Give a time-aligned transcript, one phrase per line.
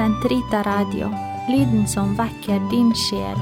[0.00, 1.10] Sentrita Radio,
[1.52, 3.40] lyden som vekker din sjel.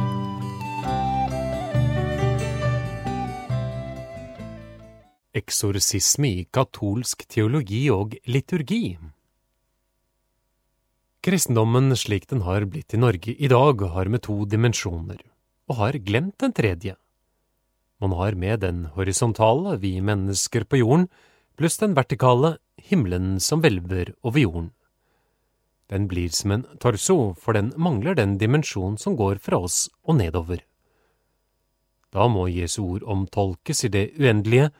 [5.39, 8.97] Eksorsisme i katolsk teologi og liturgi
[11.23, 15.21] Kristendommen slik den har blitt i Norge i dag, har med to dimensjoner,
[15.71, 16.97] og har glemt den tredje.
[18.03, 21.07] Man har med den horisontale, vi mennesker på jorden,
[21.55, 22.57] pluss den vertikale,
[22.91, 24.73] himmelen som hvelver over jorden.
[25.89, 30.19] Den blir som en torso, for den mangler den dimensjon som går fra oss og
[30.21, 30.61] nedover.
[32.13, 34.71] Da må Jesu ord omtolkes i det uendelige.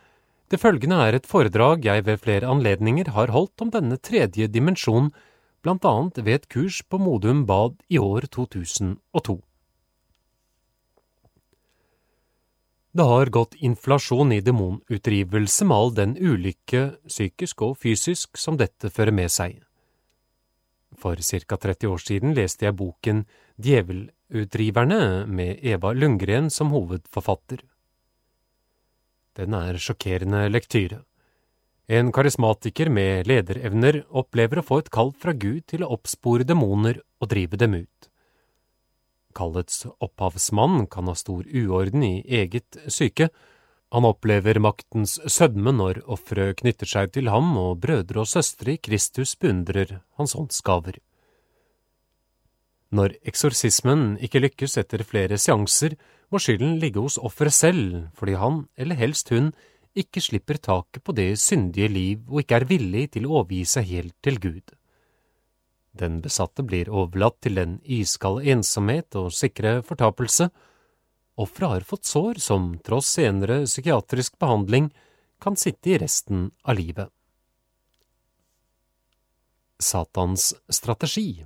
[0.49, 5.13] Det følgende er et foredrag jeg ved flere anledninger har holdt om denne tredje dimensjonen,
[5.65, 9.41] blant annet ved et kurs på Modum Bad i år 2002.
[12.99, 18.91] Det har gått inflasjon i demonutdrivelse med all den ulykke, psykisk og fysisk, som dette
[18.91, 19.61] fører med seg.
[20.97, 23.25] For ca 30 år siden leste jeg boken
[23.61, 27.61] Djevelutdriverne med Eva Lundgren som hovedforfatter.
[29.39, 31.03] Den er sjokkerende lektyre.
[31.89, 36.99] En karismatiker med lederevner opplever å få et kall fra Gud til å oppspore demoner
[37.21, 38.09] og drive dem ut.
[39.39, 43.31] Kallets opphavsmann kan ha stor uorden i eget syke.
[43.95, 48.83] Han opplever maktens sødme når offeret knytter seg til ham, og brødre og søstre i
[48.83, 50.99] Kristus beundrer hans åndsgaver.
[52.93, 55.97] Når eksorsismen ikke lykkes etter flere seanser,
[56.33, 59.53] må skylden ligge hos offeret selv, fordi han, eller helst hun,
[59.99, 63.89] ikke slipper taket på det syndige liv og ikke er villig til å overgi seg
[63.89, 64.75] helt til Gud.
[65.99, 70.51] Den besatte blir overlatt til den iskalde ensomhet og sikre fortapelse.
[71.39, 74.91] Offeret har fått sår som, tross senere psykiatrisk behandling,
[75.39, 77.13] kan sitte i resten av livet.
[79.79, 81.45] Satans strategi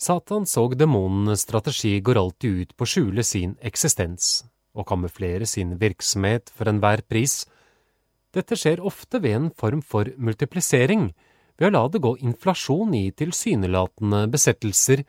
[0.00, 5.74] Satans og demonenes strategi går alltid ut på å skjule sin eksistens og kamuflere sin
[5.76, 7.42] virksomhet for enhver pris.
[8.32, 11.10] Dette skjer ofte ved en form for multiplisering,
[11.58, 15.04] ved å la det gå inflasjon i tilsynelatende besettelser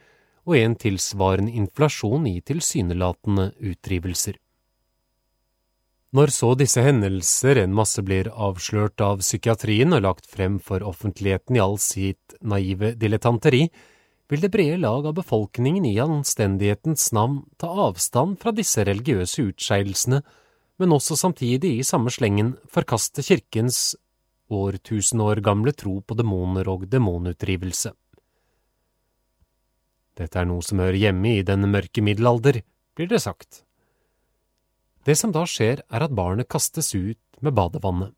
[0.47, 4.39] og en tilsvarende inflasjon i tilsynelatende utdrivelser.
[6.11, 11.55] Når så disse hendelser en masse blir avslørt av psykiatrien og lagt frem for offentligheten
[11.55, 13.69] i all sitt naive dilettanteri,
[14.31, 20.21] vil det brede lag av befolkningen i anstendighetens navn ta avstand fra disse religiøse utskeielsene,
[20.79, 23.93] men også samtidig i samme slengen forkaste kirkens
[24.51, 27.93] årtusen år gamle tro på demoner og demonutdrivelse.
[30.21, 32.61] Dette er noe som hører hjemme i den mørke middelalder,
[32.93, 33.63] blir det sagt.
[35.07, 38.13] Det som da skjer, er at barnet kastes ut med badevannet.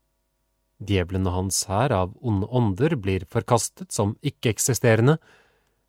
[0.84, 5.16] Djevelen og hans hær av onde ånder blir forkastet som ikke-eksisterende,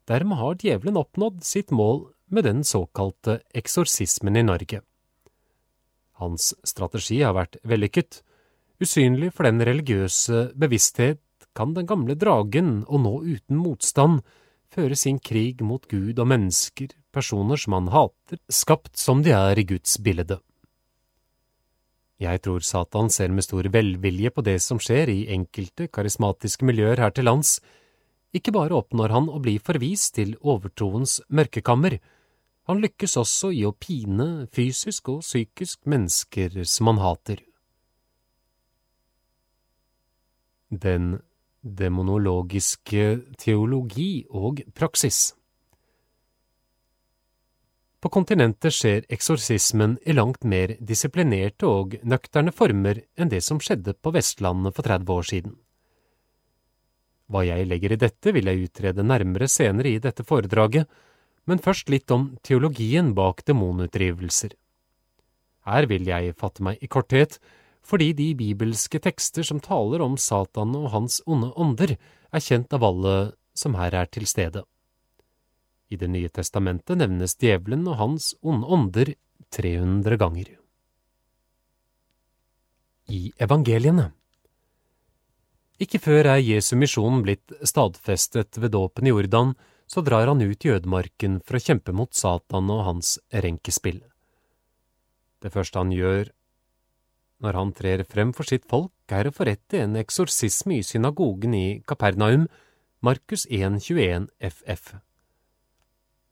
[0.06, 4.84] Dermed har djevelen oppnådd sitt mål med den såkalte eksorsismen i Norge.
[6.22, 8.22] Hans strategi har vært vellykket.
[8.82, 11.22] Usynlig for den religiøse bevissthet
[11.58, 14.22] kan den gamle dragen, og nå uten motstand,
[14.76, 19.60] føre sin krig mot Gud og mennesker, personer som han hater, skapt som de er
[19.60, 20.42] i Guds bilde.
[22.20, 27.02] Jeg tror Satan ser med stor velvilje på det som skjer i enkelte karismatiske miljøer
[27.04, 27.58] her til lands,
[28.36, 32.00] ikke bare oppnår han å bli forvist til overtroens mørkekammer,
[32.66, 37.44] han lykkes også i å pine fysisk og psykisk mennesker som han hater.
[40.74, 41.20] Den
[41.66, 43.06] demonologiske
[43.42, 45.34] teologi og praksis
[48.06, 53.96] På kontinentet skjer eksorsismen i langt mer disiplinerte og nøkterne former enn det som skjedde
[53.98, 55.56] på Vestlandet for 30 år siden.
[57.34, 60.86] Hva jeg legger i dette, vil jeg utrede nærmere senere i dette foredraget,
[61.50, 64.54] men først litt om teologien bak demonutdrivelser.
[65.66, 67.40] Her vil jeg fatte meg i korthet,
[67.86, 71.96] fordi de bibelske tekster som taler om Satan og hans onde ånder,
[72.34, 73.16] er kjent av alle
[73.56, 74.66] som her er til stede.
[75.90, 79.14] I Det nye testamentet nevnes djevelen og hans onde ånder
[79.54, 80.50] 300 ganger.
[83.08, 84.10] I evangeliene
[85.76, 89.54] ikke før er Jesu misjon blitt stadfestet ved dåpen i Jordan,
[89.92, 94.00] så drar han ut i ødemarken for å kjempe mot Satan og hans renkespill.
[95.44, 96.32] Det første han gjør
[97.44, 101.82] når han trer frem for sitt folk, er å forrette en eksorsisme i synagogen i
[101.88, 102.48] Kapernaum,
[103.06, 104.96] Markus 1,21 FF.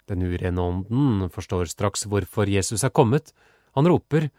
[0.10, 3.32] Den urene ånden forstår straks hvorfor Jesus er kommet.
[3.78, 4.30] Han roper,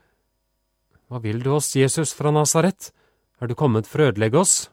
[1.09, 2.91] Hva vil du oss, Jesus fra Nasaret?
[3.41, 4.69] Er du kommet for å ødelegge oss?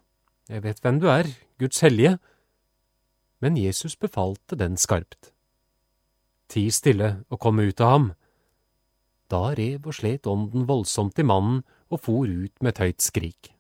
[0.50, 1.28] Jeg vet hvem du er,
[1.60, 2.20] Guds hellige.
[3.42, 5.32] men Jesus befalte den skarpt.
[6.48, 8.06] Ti stille og kom ut av ham.
[9.32, 11.62] Da rev og slet ånden voldsomt i mannen
[11.92, 13.52] og for ut med et høyt skrik.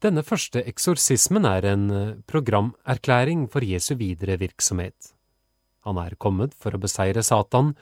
[0.00, 5.12] Denne første eksorsismen er en eh, programerklæring for Jesu videre virksomhet.
[5.84, 7.74] Han er kommet for å beseire Satan,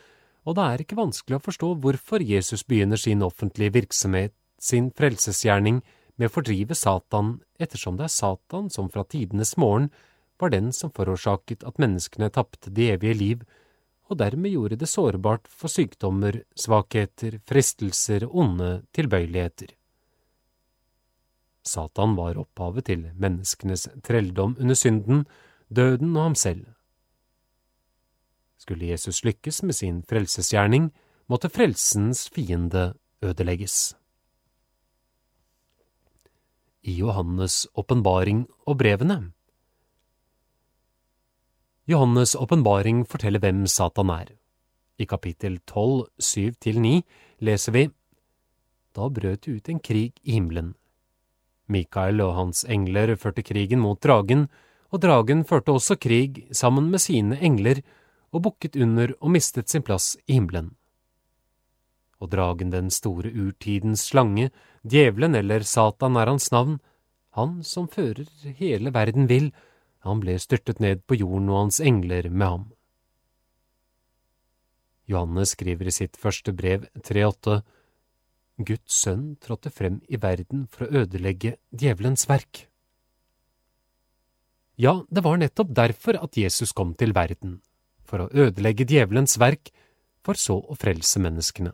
[0.42, 5.82] og det er ikke vanskelig å forstå hvorfor Jesus begynner sin offentlige virksomhet, sin frelsesgjerning,
[6.18, 9.86] med å fordrive Satan, ettersom det er Satan som fra tidenes morgen
[10.42, 13.44] var den som forårsaket at menneskene tapte det evige liv,
[14.08, 19.74] og dermed gjorde det sårbart for sykdommer, svakheter, fristelser onde tilbøyeligheter.
[21.68, 25.26] Satan var opphavet til menneskenes trelldom under synden,
[25.68, 26.64] døden og ham selv.
[28.58, 30.90] Skulle Jesus lykkes med sin frelsesgjerning,
[31.28, 33.94] måtte frelsens fiende ødelegges.
[36.82, 39.32] I Johannes' åpenbaring og brevene
[41.88, 44.34] Johannes' åpenbaring forteller hvem Satan er.
[45.00, 46.90] I kapittel 12, 7–9
[47.40, 47.84] leser vi
[48.92, 50.74] Da brøt det ut en krig i himmelen.
[51.64, 54.50] Mikael og hans engler førte krigen mot dragen,
[54.92, 57.80] og dragen førte også krig sammen med sine engler
[58.36, 60.74] og bukket under og mistet sin plass i himmelen.
[62.20, 64.50] Og dragen den store urtidens slange,
[64.84, 66.82] djevelen eller Satan er hans navn,
[67.32, 68.28] han som fører
[68.60, 69.54] hele verden vill,
[70.06, 72.66] han ble styrtet ned på jorden og hans engler med ham.
[75.08, 77.62] Johannes skriver i sitt første brev 3,8
[78.58, 82.66] Guds sønn trådte frem i verden for å ødelegge djevelens verk.
[84.78, 87.58] Ja, det var nettopp derfor at Jesus kom til verden,
[88.06, 89.70] for å ødelegge djevelens verk,
[90.22, 91.72] for så å frelse menneskene.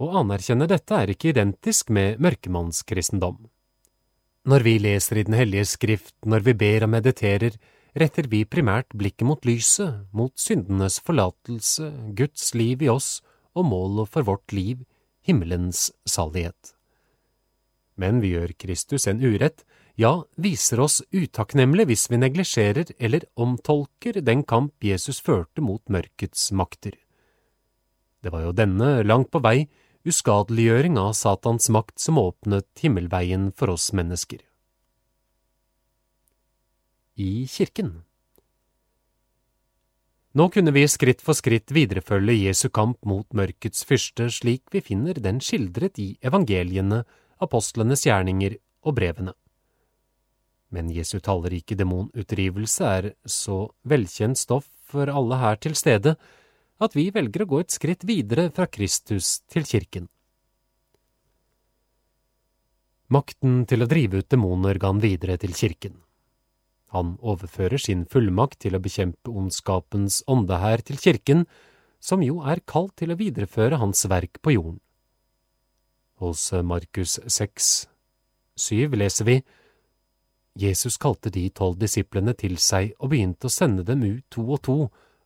[0.00, 3.42] Å anerkjenne dette er ikke identisk med mørkemannskristendom.
[4.48, 7.58] Når vi leser i Den hellige skrift, når vi ber og mediterer,
[7.92, 13.20] retter vi primært blikket mot lyset, mot syndenes forlatelse, Guds liv i oss
[13.52, 14.86] og målet for vårt liv,
[15.20, 16.72] himmelens salighet.
[18.00, 19.60] Men vi gjør Kristus en urett,
[20.00, 26.48] ja, viser oss utakknemlige hvis vi neglisjerer eller omtolker den kamp Jesus førte mot mørkets
[26.56, 26.96] makter.
[28.24, 29.68] Det var jo denne, langt på vei,
[30.08, 34.40] uskadeliggjøring av Satans makt som åpnet himmelveien for oss mennesker.
[37.20, 38.00] I kirken
[40.30, 45.18] nå kunne vi skritt for skritt viderefølge Jesu kamp mot mørkets fyrste slik vi finner
[45.18, 47.02] den skildret i evangeliene,
[47.42, 48.54] apostlenes gjerninger
[48.86, 49.34] og brevene.
[50.70, 56.14] Men Jesu tallrike demonutdrivelse er så velkjent stoff for alle her til stede
[56.80, 60.08] at vi velger å gå et skritt videre fra Kristus til kirken.
[63.10, 65.96] Makten til å drive ut demoner ga han videre til kirken.
[66.94, 71.44] Han overfører sin fullmakt til å bekjempe ondskapens åndehær til kirken,
[72.00, 74.78] som jo er kalt til å videreføre hans verk på jorden.
[76.22, 77.68] Hos Markus 6,
[78.56, 79.36] 7 leser vi
[80.60, 84.62] Jesus kalte de tolv disiplene til seg og begynte å sende dem ut to og
[84.66, 84.78] to,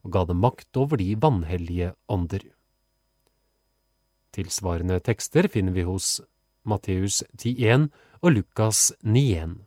[0.04, 2.44] og ga dem makt over de vanhellige ånder.
[4.34, 6.18] Tilsvarende tekster finner vi hos
[6.68, 7.88] Matteus 10,1
[8.22, 9.62] og Lukas 9,1.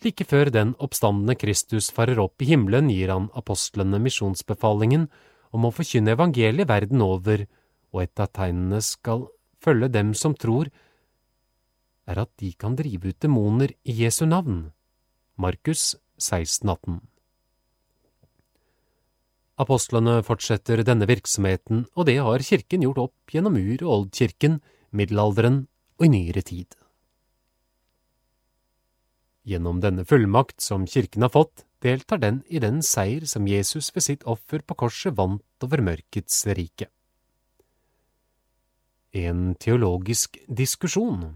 [0.00, 5.10] Like før den oppstandende Kristus farer opp i himmelen, gir han apostlene misjonsbefalingen
[5.52, 7.44] om å forkynne evangeliet verden over,
[7.92, 9.26] og et av tegnene skal
[9.60, 10.70] følge dem som tror,
[12.08, 14.70] er at de kan drive ut demoner i Jesu navn.
[15.36, 17.09] Markus 16,18
[19.60, 24.60] Apostlene fortsetter denne virksomheten, og det har kirken gjort opp gjennom ur- og oldkirken,
[24.96, 25.66] middelalderen
[26.00, 26.78] og i nyere tid.
[29.44, 34.04] Gjennom denne fullmakt som kirken har fått, deltar den i den seier som Jesus ved
[34.04, 36.88] sitt offer på korset vant over mørkets rike.
[39.16, 41.32] En teologisk diskusjon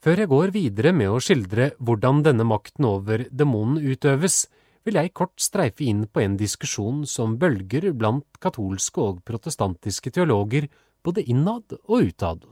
[0.00, 4.46] Før jeg går videre med å skildre hvordan denne makten over demonen utøves,
[4.86, 10.70] vil jeg kort streife inn på en diskusjon som bølger blant katolske og protestantiske teologer
[11.04, 12.46] både innad og utad.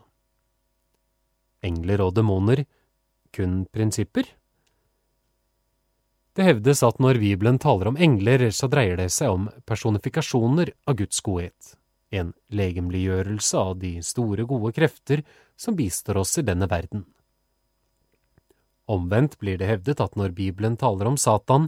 [1.65, 2.65] Engler og demoner
[3.35, 4.29] kun prinsipper?
[6.39, 10.95] Det hevdes at når Bibelen taler om engler, så dreier det seg om personifikasjoner av
[11.01, 11.75] Guds godhet,
[12.15, 15.25] en legemliggjørelse av de store, gode krefter
[15.59, 17.03] som bistår oss i denne verden.
[18.89, 21.67] Omvendt blir det hevdet at når Bibelen taler om Satan,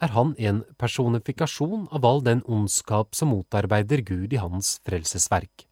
[0.00, 5.66] er han en personifikasjon av all den ondskap som motarbeider Gud i hans frelsesverk.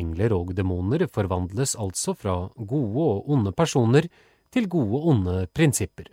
[0.00, 4.08] Engler og demoner forvandles altså fra gode og onde personer
[4.50, 6.08] til gode og onde prinsipper.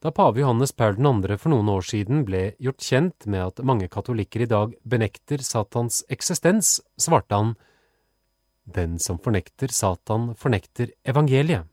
[0.00, 1.36] Da pave Johannes Paul 2.
[1.40, 6.04] for noen år siden ble gjort kjent med at mange katolikker i dag benekter Satans
[6.12, 7.56] eksistens, svarte han
[8.66, 11.66] Den som fornekter Satan, fornekter evangeliet.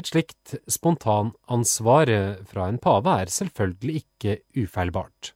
[0.00, 2.08] Et slikt spontanansvar
[2.48, 5.34] fra en pave er selvfølgelig ikke ufeilbart.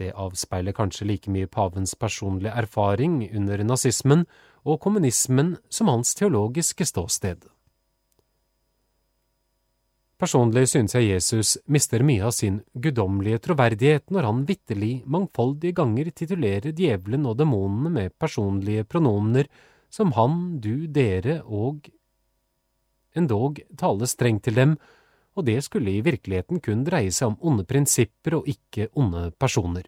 [0.00, 4.24] Det avspeiler kanskje like mye pavens personlige erfaring under nazismen
[4.64, 7.44] og kommunismen som hans teologiske ståsted.
[10.20, 16.08] Personlig synes jeg Jesus mister mye av sin guddommelige troverdighet når han vitterlig mangfoldige ganger
[16.12, 19.48] titulerer djevelen og demonene med personlige pronomener
[19.92, 21.88] som han, du, dere og
[23.16, 24.78] endog tale strengt til dem
[25.38, 29.86] og det skulle i virkeligheten kun dreie seg om onde prinsipper og ikke onde personer.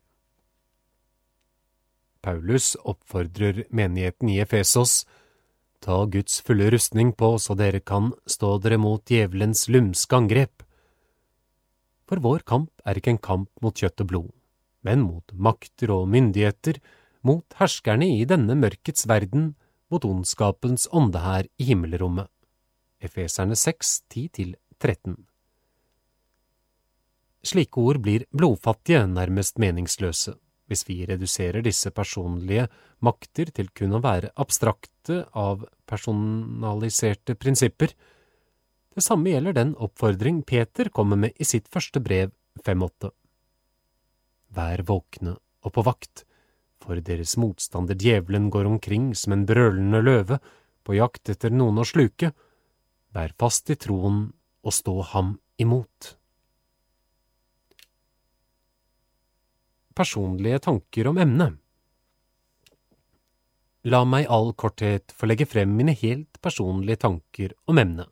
[2.22, 5.02] Paulus oppfordrer menigheten i Efesos,
[5.82, 10.62] ta Guds fulle rustning på så dere kan stå dere mot djevelens lumske angrep.
[12.06, 14.30] For vår kamp er ikke en kamp mot kjøtt og blod,
[14.86, 16.78] men mot makter og myndigheter,
[17.26, 19.56] mot herskerne i denne mørkets verden,
[19.90, 22.30] mot ondskapens ånde her i himmelrommet.
[23.02, 25.16] Efeserne 6, 10–13
[27.42, 30.36] Slike ord blir blodfattige, nærmest meningsløse,
[30.70, 32.68] hvis vi reduserer disse personlige
[33.02, 37.90] makter til kun å være abstrakte, av personaliserte prinsipper.
[38.94, 42.30] Det samme gjelder den oppfordring Peter kommer med i sitt første brev
[42.62, 43.10] 5.8.
[44.54, 45.34] Vær våkne
[45.66, 46.22] og på vakt,
[46.78, 50.38] for deres motstander djevelen går omkring som en brølende løve,
[50.86, 52.30] på jakt etter noen å sluke.
[53.12, 54.24] Vær fast i troen
[54.62, 56.16] og stå ham imot.
[59.94, 61.58] personlige tanker om emnet.
[63.90, 68.10] La meg i all korthet få legge frem mine helt personlige tanker om emnet.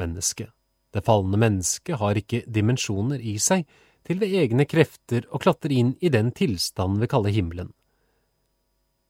[0.00, 0.48] Mennesket,
[0.92, 3.66] det falne mennesket, har ikke dimensjoner i seg
[4.06, 7.72] til ved egne krefter å klatre inn i den tilstand vi kaller himmelen.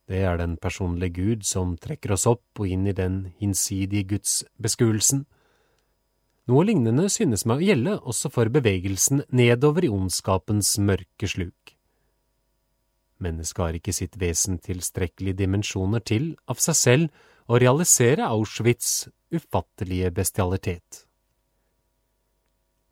[0.07, 4.45] Det er den personlige Gud som trekker oss opp og inn i den hinsidige Guds
[4.63, 5.25] beskuelsen.
[6.47, 11.75] Noe lignende synes meg å gjelde også for bevegelsen nedover i ondskapens mørke sluk.
[13.19, 20.13] Mennesket har ikke sitt vesen tilstrekkelige dimensjoner til, av seg selv, å realisere Auschwitz' ufattelige
[20.15, 21.03] bestialitet.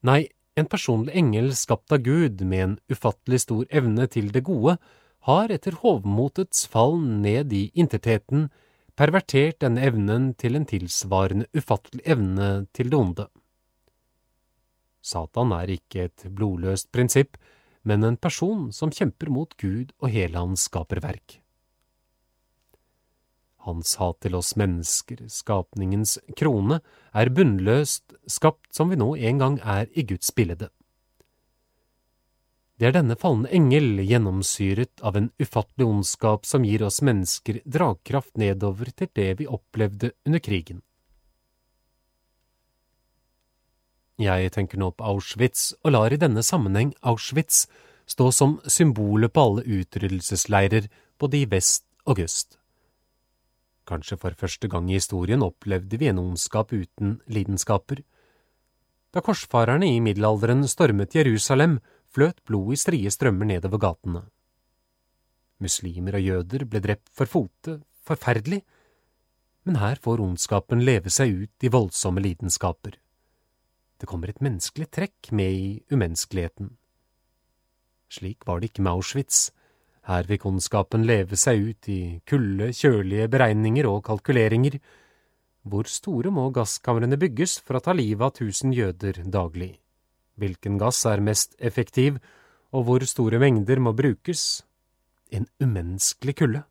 [0.02, 0.24] Nei,
[0.58, 4.76] en personlig engel skapt av Gud med en ufattelig stor evne til det gode,
[5.24, 8.50] har etter hovmotets fall ned i intetheten
[8.98, 13.26] pervertert denne evnen til en tilsvarende ufattelig evne til det onde.
[15.04, 17.38] Satan er ikke et blodløst prinsipp,
[17.84, 21.40] men en person som kjemper mot Gud og hele hans skaperverk.
[23.64, 26.82] Hans hat til oss mennesker, skapningens krone,
[27.16, 30.68] er bunnløst, skapt som vi nå en gang er i Guds bilde.
[32.74, 38.34] Det er denne falne engel, gjennomsyret av en ufattelig ondskap, som gir oss mennesker dragkraft
[38.40, 40.82] nedover til det vi opplevde under krigen.
[44.18, 47.64] Jeg tenker nå på Auschwitz, og lar i denne sammenheng Auschwitz
[48.10, 52.58] stå som symbolet på alle utryddelsesleirer både i vest og øst.
[53.86, 58.02] Kanskje for første gang i historien opplevde vi en ondskap uten lidenskaper.
[59.14, 61.78] Da korsfarerne i middelalderen stormet Jerusalem,
[62.14, 64.24] fløt blod i strie strømmer nedover gatene.
[65.62, 68.62] Muslimer og jøder ble drept for fote, forferdelig,
[69.64, 72.98] men her får ondskapen leve seg ut i voldsomme lidenskaper.
[73.98, 76.74] Det kommer et menneskelig trekk med i umenneskeligheten.
[78.12, 79.46] Slik var det ikke med Auschwitz.
[80.04, 84.76] Her fikk ondskapen leve seg ut i kulde, kjølige beregninger og kalkuleringer.
[85.64, 89.78] Hvor store må gasskamrene bygges for å ta livet av tusen jøder daglig?
[90.40, 92.18] Hvilken gass er mest effektiv,
[92.74, 94.62] og hvor store mengder må brukes?
[95.30, 96.64] En umenneskelig kulde.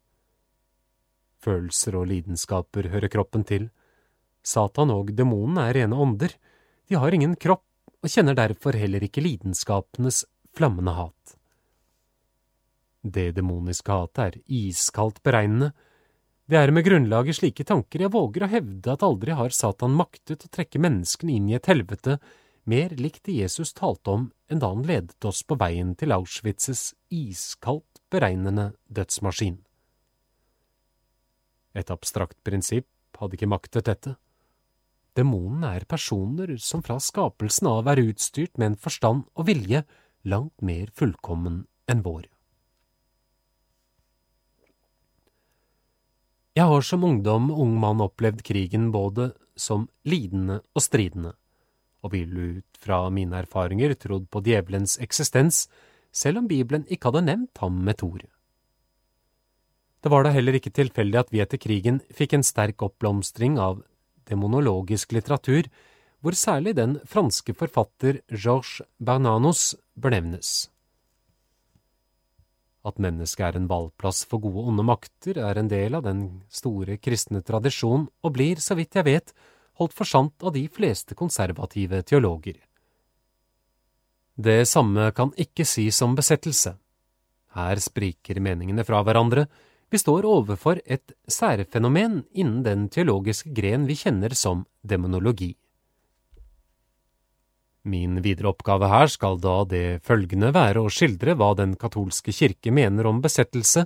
[1.43, 3.70] Følelser og lidenskaper hører kroppen til.
[4.43, 6.36] Satan og demonen er rene ånder
[6.89, 7.65] de har ingen kropp
[8.03, 10.24] og kjenner derfor heller ikke lidenskapenes
[10.55, 11.36] flammende hat.
[13.03, 15.72] Det demoniske hatet er iskaldt beregnende.
[16.48, 19.96] Det er med grunnlag i slike tanker jeg våger å hevde at aldri har Satan
[19.96, 22.20] maktet å trekke menneskene inn i et helvete
[22.70, 26.93] mer likt det Jesus talte om enn da han ledet oss på veien til Auschwitzes
[27.12, 29.60] iskaldt beregnende dødsmaskin.
[31.74, 32.88] Et abstrakt prinsipp
[33.20, 34.15] hadde ikke maktet dette.
[35.17, 39.84] Demonene er personer som fra skapelsen av er utstyrt med en forstand og vilje
[40.25, 42.29] langt mer fullkommen enn vår.
[46.53, 51.34] Jeg har som ungdom og ung mann opplevd krigen både som lidende og stridende,
[52.04, 55.68] og ville ut fra mine erfaringer trodd på djevelens eksistens,
[56.14, 58.28] selv om Bibelen ikke hadde nevnt ham med et.
[60.04, 63.80] Det var da heller ikke tilfeldig at vi etter krigen fikk en sterk oppblomstring av
[64.28, 65.70] demonologisk litteratur,
[66.24, 70.70] hvor særlig den franske forfatter Georges Bernanos benevnes.
[72.84, 76.24] At mennesket er en valgplass for gode og onde makter, er en del av den
[76.52, 79.32] store kristne tradisjon og blir, så vidt jeg vet,
[79.80, 82.58] holdt for sant av de fleste konservative teologer.
[84.36, 86.75] Det samme kan ikke sies om besettelse.
[87.53, 89.46] Her spriker meningene fra hverandre,
[89.94, 95.51] vi står overfor et særfenomen innen den teologiske gren vi kjenner som demonologi.
[97.84, 102.72] Min videre oppgave her skal da det følgende være å skildre hva den katolske kirke
[102.74, 103.84] mener om besettelse,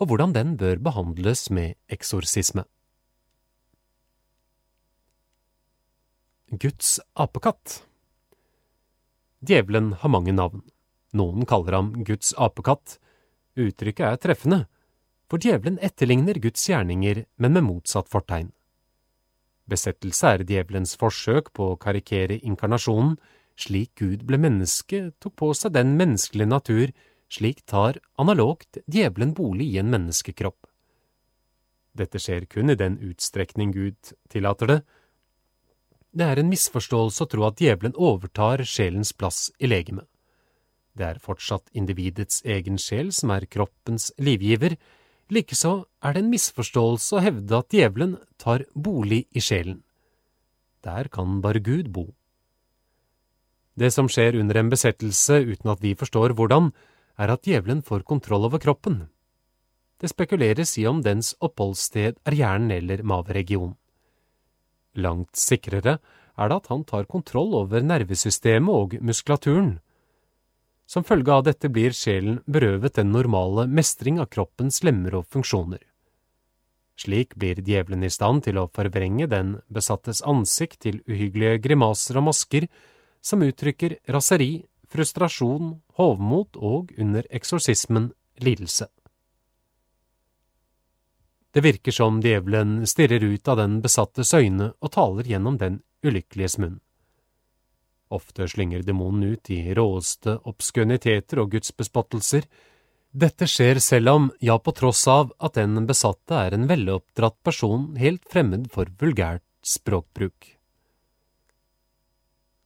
[0.00, 2.64] og hvordan den bør behandles med eksorsisme.
[6.60, 7.78] Guds apekatt
[9.40, 10.60] Djevelen har mange navn.
[11.16, 12.98] Noen kaller ham Guds apekatt.
[13.56, 14.58] Uttrykket er treffende,
[15.32, 18.52] for djevelen etterligner Guds gjerninger, men med motsatt fortegn.
[19.64, 23.16] Besettelse er djevelens forsøk på å karikere inkarnasjonen,
[23.56, 26.92] slik Gud ble menneske, tok på seg den menneskelige natur,
[27.32, 30.68] slik tar analogt djevelen bolig i en menneskekropp.
[31.96, 34.82] Dette skjer kun i den utstrekning Gud tillater det.
[36.12, 40.08] Det er en misforståelse å tro at djevelen overtar sjelens plass i legemet.
[40.92, 44.76] Det er fortsatt individets egen sjel som er kroppens livgiver,
[45.32, 49.78] Likeså er det en misforståelse å hevde at djevelen tar bolig i sjelen.
[50.84, 52.10] Der kan bare Gud bo.
[53.78, 56.72] Det som skjer under en besettelse uten at vi forstår hvordan,
[57.16, 59.06] er at djevelen får kontroll over kroppen.
[60.00, 63.76] Det spekuleres i om dens oppholdssted er hjernen eller maveregion.
[64.94, 65.98] Langt sikrere
[66.36, 69.78] er det at han tar kontroll over nervesystemet og muskulaturen.
[70.86, 75.80] Som følge av dette blir sjelen berøvet den normale mestring av kroppens lemmer og funksjoner.
[77.00, 82.28] Slik blir djevelen i stand til å forvrenge den besattes ansikt til uhyggelige grimaser og
[82.28, 82.68] masker
[83.24, 88.10] som uttrykker raseri, frustrasjon, hovmot og, under eksorsismen,
[88.44, 88.90] lidelse.
[91.52, 96.56] Det virker som djevelen stirrer ut av den besattes øyne og taler gjennom den ulykkeliges
[96.58, 96.78] munn.
[98.12, 102.48] Ofte slynger demonen ut i råeste obskøniteter og gudsbespottelser.
[103.12, 107.92] Dette skjer selv om, ja på tross av, at den besatte er en veloppdratt person
[108.00, 110.56] helt fremmed for vulgært språkbruk.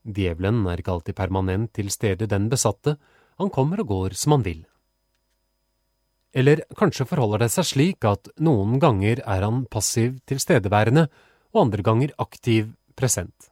[0.07, 2.95] Djevelen er ikke alltid permanent til stede den besatte,
[3.37, 4.63] han kommer og går som han vil.
[6.35, 11.07] Eller kanskje forholder det seg slik at noen ganger er han passiv tilstedeværende,
[11.55, 13.51] og andre ganger aktiv present.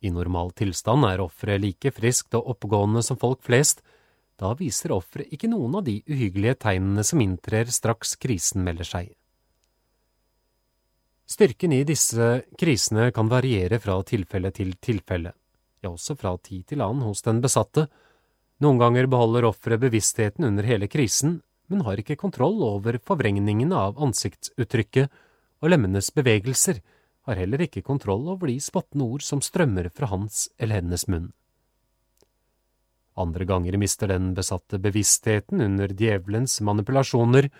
[0.00, 3.82] I normal tilstand er offeret like friskt og oppegående som folk flest,
[4.38, 9.08] da viser offeret ikke noen av de uhyggelige tegnene som inntrer straks krisen melder seg.
[11.28, 12.28] Styrken i disse
[12.58, 15.34] krisene kan variere fra tilfelle til tilfelle,
[15.82, 17.88] ja også fra tid til annen hos den besatte.
[18.64, 23.98] Noen ganger beholder offeret bevisstheten under hele krisen, men har ikke kontroll over forvrengningene av
[24.02, 25.12] ansiktsuttrykket
[25.62, 26.80] og lemmenes bevegelser,
[27.28, 31.32] har heller ikke kontroll over de spottende ord som strømmer fra hans eller hennes munn.
[33.18, 37.50] Andre ganger mister den besatte bevisstheten under djevelens manipulasjoner,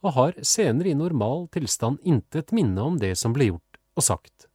[0.00, 4.46] og har senere i normal tilstand intet minne om det som ble gjort og sagt.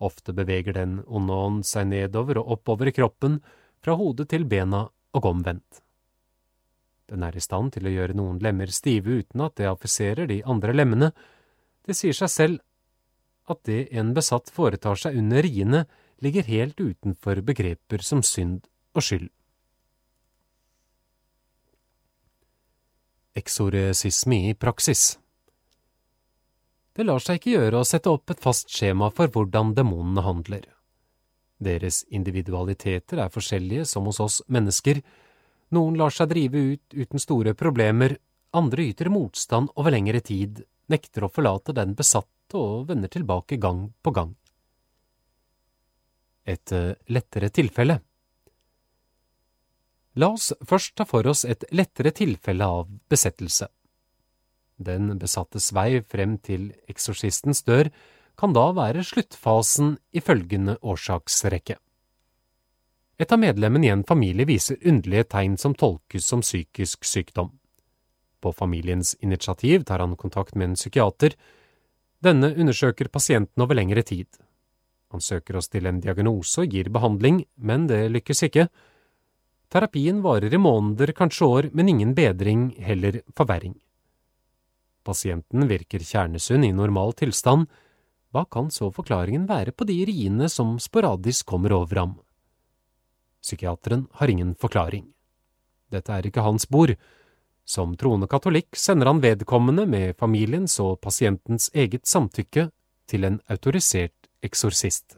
[0.00, 3.38] Ofte beveger den onde ånd seg nedover og oppover i kroppen,
[3.80, 5.80] fra hodet til bena og omvendt.
[7.10, 10.40] Den er i stand til å gjøre noen lemmer stive uten at det affiserer de
[10.46, 11.10] andre lemmene.
[11.82, 15.84] Det sier seg selv at det en besatt foretar seg under riene,
[16.22, 19.30] ligger helt utenfor begreper som synd og skyld.
[23.40, 25.16] Eksoresisme i praksis
[26.92, 30.66] Det lar seg ikke gjøre å sette opp et fast skjema for hvordan demonene handler.
[31.60, 35.00] Deres individualiteter er forskjellige som hos oss mennesker.
[35.70, 38.16] Noen lar seg drive ut uten store problemer,
[38.56, 43.86] andre yter motstand over lengre tid, nekter å forlate den besatte og vender tilbake gang
[44.02, 44.34] på gang.
[46.50, 48.00] Et eh, lettere tilfelle
[50.18, 53.68] La oss først ta for oss et lettere tilfelle av besettelse.
[54.80, 57.92] Den besattes vei frem til eksorsistens dør
[58.40, 61.76] kan da være sluttfasen i følgende årsaksrekke.
[63.20, 67.50] Et av medlemmene i en familie viser underlige tegn som tolkes som psykisk sykdom.
[68.40, 71.34] På familiens initiativ tar han kontakt med en psykiater.
[72.24, 74.28] Denne undersøker pasienten over lengre tid.
[75.12, 78.70] Han søker å stille en diagnose og gir behandling, men det lykkes ikke.
[79.68, 83.76] Terapien varer i måneder, kanskje år, men ingen bedring, heller forverring.
[85.04, 87.68] Pasienten virker kjernesunn i normal tilstand.
[88.32, 92.18] Hva kan så forklaringen være på de riene som sporadisk kommer over ham?
[93.40, 95.06] Psykiateren har ingen forklaring.
[95.90, 96.94] Dette er ikke hans bord.
[97.64, 102.68] Som troende katolikk sender han vedkommende med familiens og pasientens eget samtykke
[103.10, 105.16] til en autorisert eksorsist.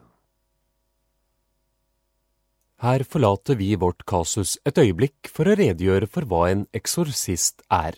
[2.83, 7.95] Her forlater vi vårt kasus et øyeblikk for å redegjøre for hva en eksorsist er.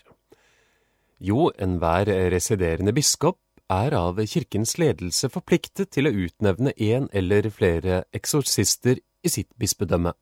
[1.17, 3.39] Jo, enhver residerende biskop
[3.71, 10.13] er av kirkens ledelse forpliktet til å utnevne en eller flere eksorsister i sitt bispedømme.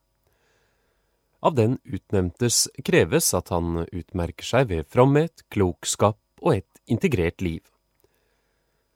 [1.43, 7.61] Av den utnevntes kreves at han utmerker seg ved fromhet, klokskap og et integrert liv.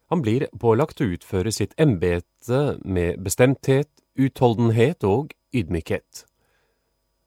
[0.08, 6.24] Han blir pålagt å utføre sitt embete med bestemthet, utholdenhet og ydmykhet.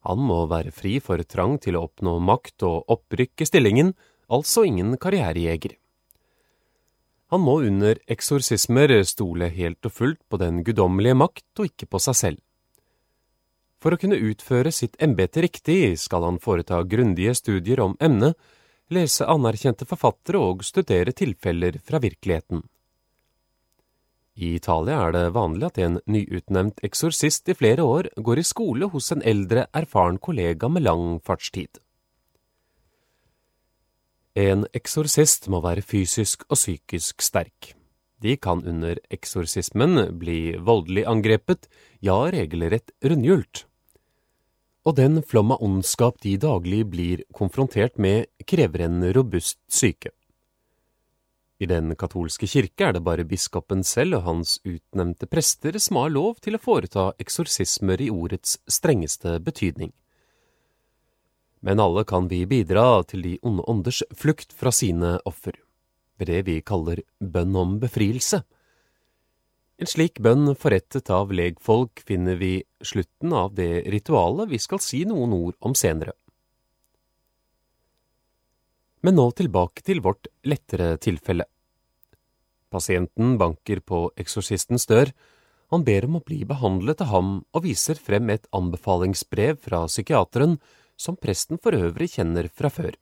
[0.09, 3.93] Han må være fri for trang til å oppnå makt og opprykk i stillingen,
[4.33, 5.77] altså ingen karrierejeger.
[7.31, 12.01] Han må under eksorsismer stole helt og fullt på den guddommelige makt og ikke på
[12.03, 12.41] seg selv.
[13.81, 18.37] For å kunne utføre sitt embete riktig skal han foreta grundige studier om emnet,
[18.93, 22.61] lese anerkjente forfattere og studere tilfeller fra virkeligheten.
[24.41, 28.87] I Italia er det vanlig at en nyutnevnt eksorsist i flere år går i skole
[28.93, 31.81] hos en eldre, erfaren kollega med lang fartstid.
[34.37, 37.73] En eksorsist må være fysisk og psykisk sterk.
[38.21, 41.67] De kan under eksorsismen bli voldelig angrepet,
[41.99, 43.65] ja, regelrett rundhjult.
[44.85, 50.09] Og den flom av ondskap de daglig blir konfrontert med, krever en robust syke.
[51.61, 56.09] I den katolske kirke er det bare biskopen selv og hans utnevnte prester som har
[56.09, 59.93] lov til å foreta eksorsismer i ordets strengeste betydning
[61.61, 65.53] men alle kan vi bidra til de onde ånders flukt fra sine offer,
[66.17, 68.41] ved det vi kaller bønn om befrielse.
[69.81, 74.99] En slik bønn forrettet av legfolk finner vi slutten av det ritualet vi skal si
[75.09, 76.13] noen ord om senere.
[79.01, 81.47] Men nå tilbake til vårt lettere tilfelle.
[82.69, 85.09] Pasienten banker på eksorsistens dør,
[85.73, 90.59] han ber om å bli behandlet av ham og viser frem et anbefalingsbrev fra psykiateren
[90.93, 92.93] som presten for øvrig kjenner fra før.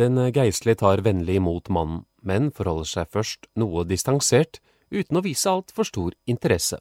[0.00, 5.50] Den geistlige tar vennlig imot mannen, men forholder seg først noe distansert, uten å vise
[5.50, 6.80] altfor stor interesse.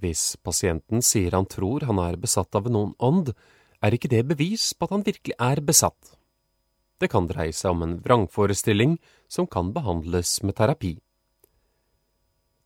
[0.00, 3.34] Hvis pasienten sier han tror han er besatt av en ond ånd,
[3.80, 6.16] er ikke det bevis på at han virkelig er besatt.
[7.00, 10.98] Det kan dreie seg om en vrangforestilling som kan behandles med terapi.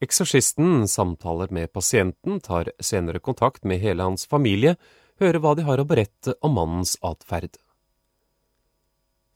[0.03, 4.74] Eksorsisten samtaler med pasienten, tar senere kontakt med hele hans familie,
[5.22, 7.55] hører hva de har å berette om mannens atferd.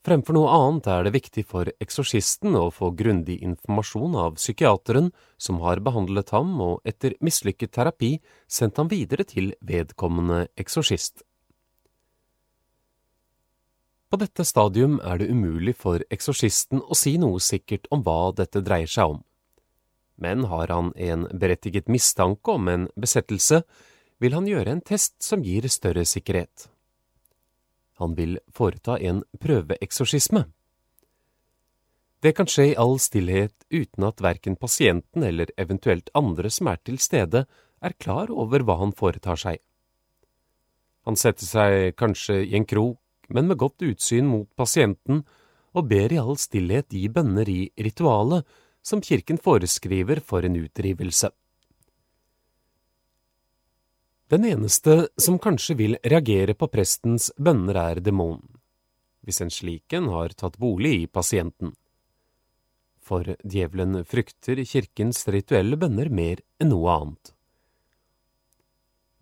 [0.09, 5.59] Fremfor noe annet er det viktig for eksorsisten å få grundig informasjon av psykiateren som
[5.61, 8.15] har behandlet ham og etter mislykket terapi
[8.49, 11.21] sendt ham videre til vedkommende eksorsist.
[14.09, 18.65] På dette stadium er det umulig for eksorsisten å si noe sikkert om hva dette
[18.65, 19.25] dreier seg om
[20.19, 23.63] men har han en berettiget mistanke om en besettelse,
[24.19, 26.67] vil han gjøre en test som gir større sikkerhet.
[27.99, 30.45] Han vil foreta en prøveeksorsisme.
[32.23, 36.81] Det kan skje i all stillhet uten at verken pasienten eller eventuelt andre som er
[36.83, 37.45] til stede,
[37.79, 39.61] er klar over hva han foretar seg.
[41.07, 42.99] Han setter seg kanskje i en krok,
[43.31, 45.23] men med godt utsyn mot pasienten,
[45.77, 48.47] og ber i all stillhet de bønner i ritualet
[48.83, 51.31] som kirken foreskriver for en utdrivelse.
[54.29, 58.59] Den eneste som kanskje vil reagere på prestens bønner, er demonen,
[59.25, 61.73] hvis en slik en har tatt bolig i pasienten.
[63.01, 67.33] For djevelen frykter kirkens rituelle bønner mer enn noe annet.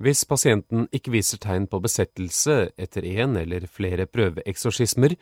[0.02, 5.14] Hvis pasienten ikke viser tegn på besettelse etter en eller flere prøveeksorsismer,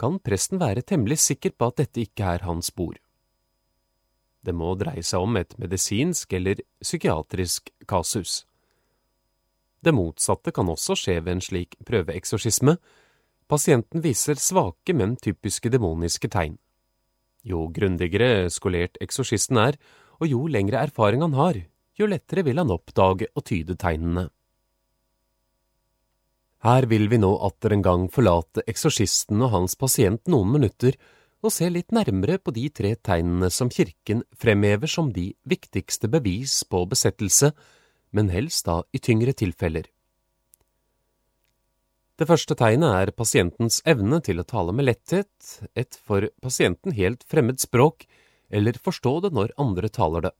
[0.00, 2.96] kan presten være temmelig sikker på at dette ikke er hans bord.
[4.40, 8.45] Det må dreie seg om et medisinsk eller psykiatrisk kasus.
[9.86, 12.74] Det motsatte kan også skje ved en slik prøveeksorsisme.
[13.46, 16.56] Pasienten viser svake, men typiske demoniske tegn.
[17.46, 19.78] Jo grundigere skolert eksorsisten er,
[20.18, 21.60] og jo lengre erfaring han har,
[21.94, 24.26] jo lettere vil han oppdage og tyde tegnene.
[26.66, 30.96] Her vil vi nå atter en gang forlate eksorsisten og hans pasient noen minutter
[31.44, 36.64] og se litt nærmere på de tre tegnene som kirken fremhever som de viktigste bevis
[36.66, 37.52] på besettelse,
[38.10, 39.88] men helst da i tyngre tilfeller.
[42.16, 45.28] Det første tegnet er pasientens evne til å tale med letthet,
[45.76, 48.06] et for pasienten helt fremmed språk,
[48.48, 50.32] eller forstå det når andre taler det.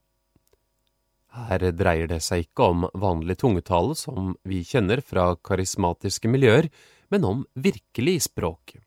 [1.36, 6.70] Her dreier det seg ikke om vanlig tungetale som vi kjenner fra karismatiske miljøer,
[7.12, 8.78] men om virkelig språk.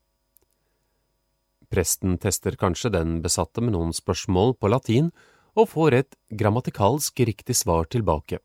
[1.70, 5.12] Presten tester kanskje den besatte med noen spørsmål på latin,
[5.54, 8.40] og får et grammatikalsk riktig svar tilbake.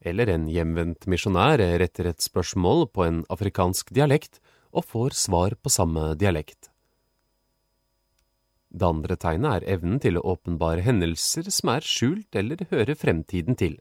[0.00, 4.40] Eller en hjemvendt misjonær retter et spørsmål på en afrikansk dialekt
[4.72, 6.70] og får svar på samme dialekt.
[8.70, 13.58] Det andre tegnet er evnen til å åpenbare hendelser som er skjult eller hører fremtiden
[13.58, 13.80] til.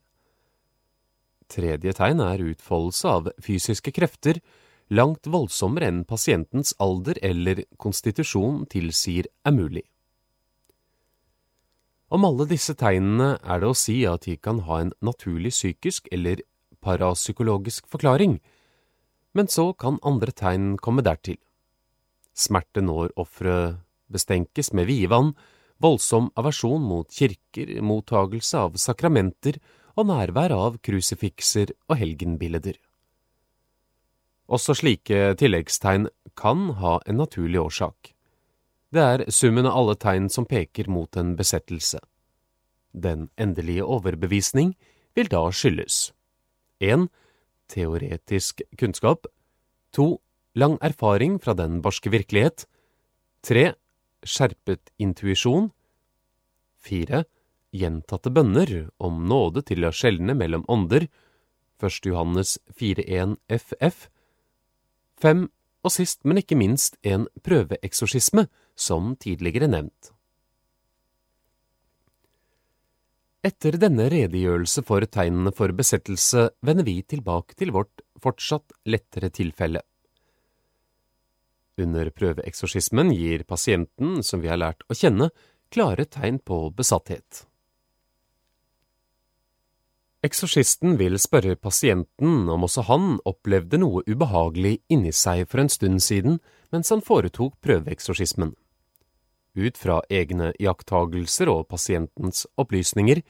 [1.49, 4.41] Tredje tegn er utfoldelse av fysiske krefter,
[4.89, 9.85] langt voldsommere enn pasientens alder eller konstitusjon tilsier er mulig.
[12.09, 16.07] Om alle disse tegnene er det å si at de kan ha en naturlig psykisk
[16.11, 16.41] eller
[16.81, 18.39] parapsykologisk forklaring,
[19.37, 21.37] men så kan andre tegn komme dertil.
[22.33, 25.35] Smerte når offeret bestenkes med vidvann,
[25.77, 29.59] voldsom aversjon mot kirker, mottagelse av sakramenter
[29.95, 32.79] og nærvær av krusifikser og helgenbilder.
[34.49, 36.07] Også slike tilleggstegn
[36.39, 38.15] kan ha en naturlig årsak.
[38.89, 41.99] Det er summen av alle tegn som peker mot en besettelse.
[42.91, 44.73] Den endelige overbevisning
[45.13, 46.09] vil da skyldes
[46.81, 47.05] 1.
[47.69, 49.27] Teoretisk kunnskap
[49.93, 50.07] 2.
[50.57, 52.65] Lang erfaring fra den barske virkelighet
[53.45, 53.73] 3
[54.25, 55.69] skjerpet intuisjon.
[56.81, 57.23] 4.
[57.75, 61.05] gjentatte bønner om nåde til å skjelne mellom ånder,
[61.79, 61.99] 1.
[62.09, 64.09] Johannes 4.1 FF.
[65.21, 65.45] 5.
[65.83, 68.47] og sist, men ikke minst, en prøveeksorsisme,
[68.79, 70.13] som tidligere nevnt.
[73.45, 79.83] Etter denne redegjørelse for tegnene for besettelse vender vi tilbake til vårt fortsatt lettere tilfelle.
[81.79, 85.29] Under prøveeksorsismen gir pasienten, som vi har lært å kjenne,
[85.71, 87.45] klare tegn på besatthet.
[90.19, 96.03] Eksorsisten vil spørre pasienten om også han opplevde noe ubehagelig inni seg for en stund
[96.03, 96.41] siden
[96.75, 98.51] mens han foretok prøveeksorsismen.
[99.57, 103.21] Ut fra egne iakttagelser og pasientens opplysninger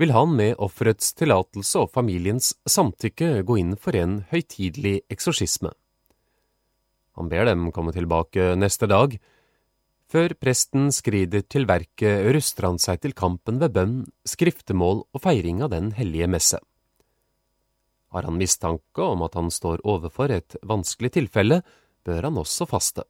[0.00, 5.72] vil han med offerets tillatelse og familiens samtykke gå inn for en høytidelig eksorsisme.
[7.18, 9.18] Han ber dem komme tilbake neste dag.
[10.10, 13.94] Før presten skrider til verket, ruster han seg til kampen ved bønn,
[14.26, 16.58] skriftemål og feiring av Den hellige messe.
[18.10, 21.60] Har han mistanke om at han står overfor et vanskelig tilfelle,
[22.02, 23.04] bør han også faste.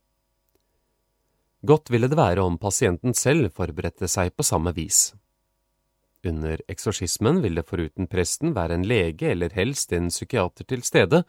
[1.61, 5.11] Godt ville det være om pasienten selv forberedte seg på samme vis.
[6.25, 11.23] Under eksorsismen vil det foruten presten være en lege eller helst en psykiater til stede,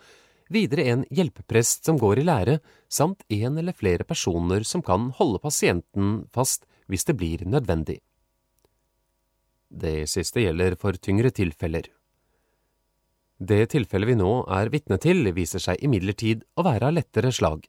[0.53, 5.41] videre en hjelpeprest som går i lære, samt en eller flere personer som kan holde
[5.41, 8.01] pasienten fast hvis det blir nødvendig.
[9.73, 11.89] Det siste gjelder for tyngre tilfeller.
[13.41, 17.65] Det tilfellet vi nå er vitne til, viser seg imidlertid å være av lettere slag.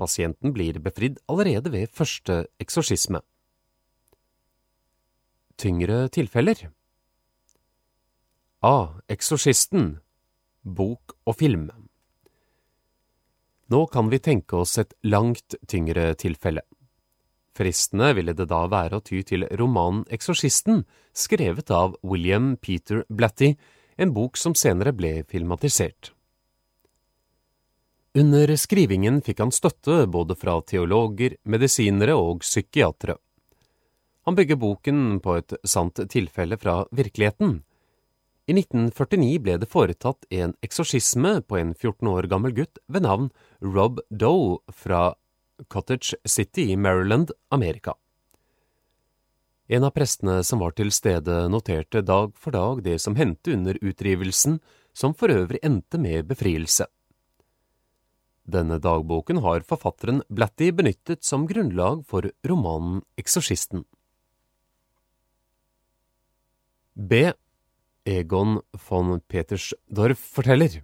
[0.00, 3.20] Pasienten blir befridd allerede ved første eksorsisme.
[5.58, 6.70] Tyngre tilfeller
[8.62, 8.94] A.
[9.10, 9.96] Eksorsisten
[10.62, 11.66] bok og film.
[13.72, 16.62] Nå kan vi tenke oss et langt tyngre tilfelle.
[17.56, 23.52] Fristende ville det da være å ty til romanen Eksorsisten, skrevet av William Peter Blatty,
[23.98, 26.12] en bok som senere ble filmatisert.
[28.14, 33.16] Under skrivingen fikk han støtte både fra teologer, medisinere og psykiatere.
[34.28, 37.62] Han bygger boken på et sant tilfelle fra virkeligheten,
[38.50, 43.28] i 1949 ble det foretatt en eksorsisme på en 14 år gammel gutt ved navn
[43.62, 45.12] Rob Doe fra
[45.70, 47.94] Cottage City i Maryland, Amerika.
[49.68, 53.78] En av prestene som var til stede, noterte dag for dag det som hendte under
[53.78, 54.58] utdrivelsen,
[54.92, 56.88] som for øvrig endte med befrielse.
[58.42, 63.84] Denne dagboken har forfatteren Blatty benyttet som grunnlag for romanen Eksorsisten.
[66.94, 67.30] B.
[68.04, 70.82] Egon von Petersdorf forteller.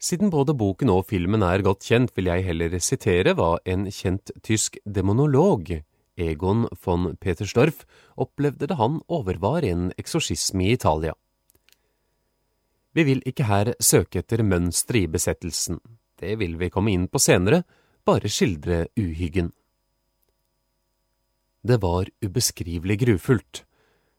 [0.00, 4.32] Siden både boken og filmen er godt kjent, vil jeg heller sitere hva en kjent
[4.44, 5.82] tysk demonolog,
[6.16, 7.84] Egon von Petersdorf,
[8.16, 11.14] opplevde da han overvar en eksorsisme i Italia.
[12.94, 15.80] Vi vil ikke her søke etter mønstre i besettelsen,
[16.20, 17.64] det vil vi komme inn på senere,
[18.06, 19.50] bare skildre uhyggen.
[21.64, 23.64] Det var ubeskrivelig grufullt.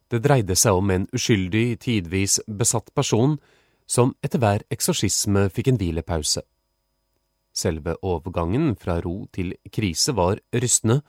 [0.10, 3.38] Det dreide seg om en uskyldig, tidvis besatt person
[3.86, 6.42] som etter hver eksorsisme fikk en hvilepause.
[7.56, 11.00] Selve overgangen fra ro til krise var rystende.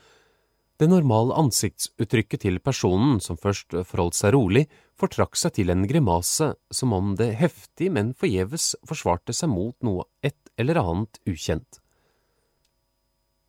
[0.76, 4.66] Det normale ansiktsuttrykket til personen som først forholdt seg rolig,
[5.00, 10.06] fortrakk seg til en grimase, som om det heftig, men forgjeves forsvarte seg mot noe
[10.24, 11.80] et eller annet ukjent.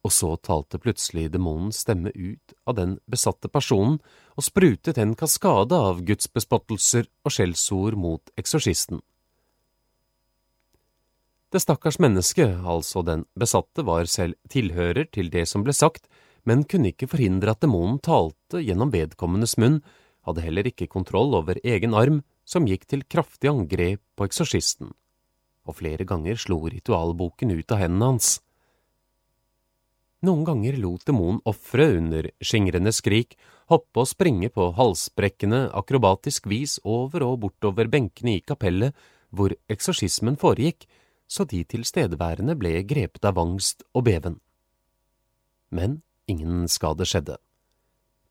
[0.07, 3.97] Og så talte plutselig demonens stemme ut av den besatte personen
[4.37, 9.01] og sprutet en kaskade av gudsbespottelser og skjellsord mot eksorsisten.
[11.51, 16.07] Det stakkars mennesket, altså den besatte, var selv tilhører til det som ble sagt,
[16.47, 19.79] men kunne ikke forhindre at demonen talte gjennom vedkommendes munn,
[20.27, 24.91] hadde heller ikke kontroll over egen arm, som gikk til kraftig angrep på eksorsisten,
[25.67, 28.37] og flere ganger slo ritualboken ut av hendene hans.
[30.25, 33.35] Noen ganger lot demonen offeret under skingrende skrik
[33.71, 38.95] hoppe og springe på halsbrekkende, akrobatisk vis over og bortover benkene i kapellet
[39.29, 40.87] hvor eksorsismen foregikk,
[41.27, 44.39] så de tilstedeværende ble grepet av angst og beven.
[45.69, 47.35] Men ingen skade skjedde.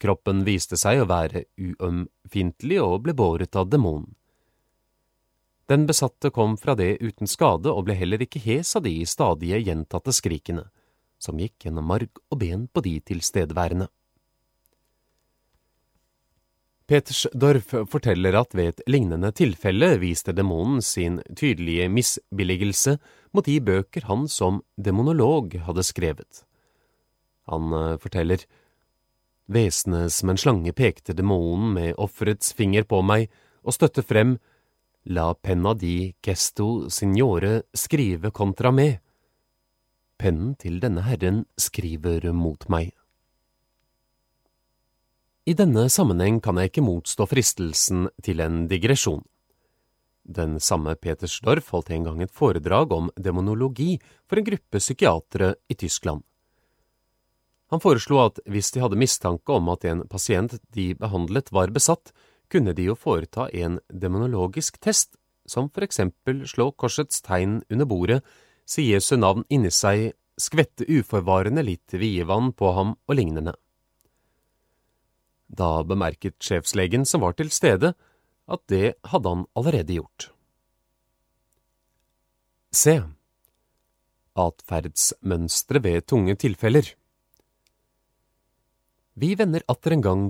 [0.03, 4.13] Kroppen viste seg å være uømfintlig og ble båret av demonen.
[5.67, 9.59] Den besatte kom fra det uten skade og ble heller ikke hes av de stadige
[9.67, 10.69] gjentatte skrikene,
[11.19, 13.89] som gikk gjennom marg og ben på de tilstedeværende.
[16.87, 22.95] Petersdorf forteller at ved et lignende tilfelle viste demonen sin tydelige misbilligelse
[23.35, 26.45] mot de bøker han som demonolog hadde skrevet.
[27.51, 28.45] Han eh, forteller,
[29.47, 33.29] Vesenet som en slange pekte demonen med offerets finger på meg
[33.63, 34.37] og støtte frem,
[35.07, 38.89] la penna di gesto signore skrive contra me.
[40.19, 42.91] Pennen til denne herren skriver mot meg.
[45.47, 49.23] I denne sammenheng kan jeg ikke motstå fristelsen til en digresjon.
[50.27, 53.93] Den samme Petersdorf holdt en gang et foredrag om demonologi
[54.27, 56.25] for en gruppe psykiatere i Tyskland.
[57.73, 62.13] Han foreslo at hvis de hadde mistanke om at en pasient de behandlet var besatt,
[62.53, 68.21] kunne de jo foreta en demonologisk test, som for eksempel slå korsets tegn under bordet,
[68.67, 73.55] si Jesu navn inni seg, skvette uforvarende litt vievann på ham og lignende.
[75.47, 77.95] Da bemerket sjefslegen som var til stede,
[78.47, 80.29] at det hadde han allerede gjort.
[82.75, 82.99] Se.
[84.37, 86.91] Atferdsmønstre ved tunge tilfeller
[89.17, 90.25] Vi vender atter en gang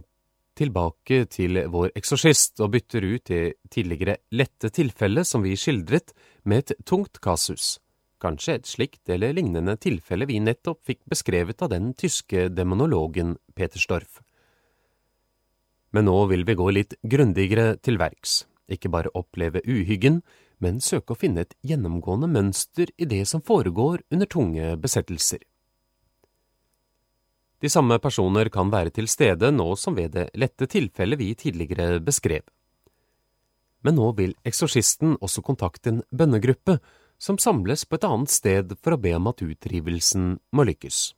[0.57, 3.41] tilbake til vår eksorsist og bytter ut det
[3.73, 6.13] tidligere lette tilfellet som vi skildret,
[6.47, 7.81] med et tungt kasus,
[8.23, 13.83] kanskje et slikt eller lignende tilfelle vi nettopp fikk beskrevet av den tyske demonologen Peter
[13.83, 14.21] Storff.
[15.91, 20.23] Men nå vil vi gå litt grundigere til verks, ikke bare oppleve uhyggen,
[20.63, 25.43] men søke å finne et gjennomgående mønster i det som foregår under tunge besettelser.
[27.63, 32.01] De samme personer kan være til stede nå som ved det lette tilfellet vi tidligere
[32.05, 32.45] beskrev.
[33.85, 36.79] Men nå vil eksorsisten også kontakte en bønnegruppe
[37.23, 41.15] som samles på et annet sted for å be om at utdrivelsen må lykkes.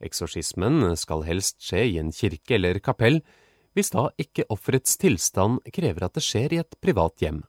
[0.00, 3.20] Eksorsismen skal helst skje i en kirke eller kapell,
[3.74, 7.42] hvis da ikke offerets tilstand krever at det skjer i et privat hjem.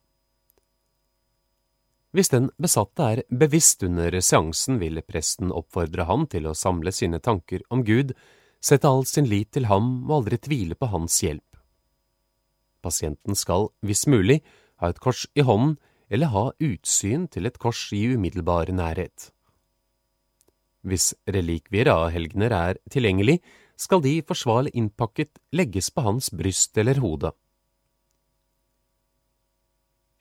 [2.11, 7.21] Hvis den besatte er bevisst under seansen, vil presten oppfordre ham til å samle sine
[7.23, 8.11] tanker om Gud,
[8.59, 11.47] sette all sin lit til ham og aldri tvile på hans hjelp.
[12.83, 14.41] Pasienten skal, hvis mulig,
[14.81, 15.77] ha et kors i hånden
[16.11, 19.31] eller ha utsyn til et kors i umiddelbar nærhet.
[20.83, 23.37] Hvis relikvier av helgener er tilgjengelig,
[23.79, 27.31] skal de forsvarlig innpakket legges på hans bryst eller hode.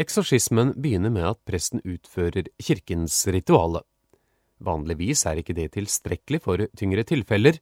[0.00, 3.82] Eksorsismen begynner med at presten utfører kirkens rituale.
[4.64, 7.58] Vanligvis er ikke det tilstrekkelig for tyngre tilfeller.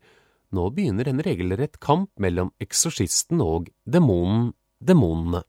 [0.55, 5.43] Nå begynner en regelrett kamp mellom eksorsisten og demonen, demonene.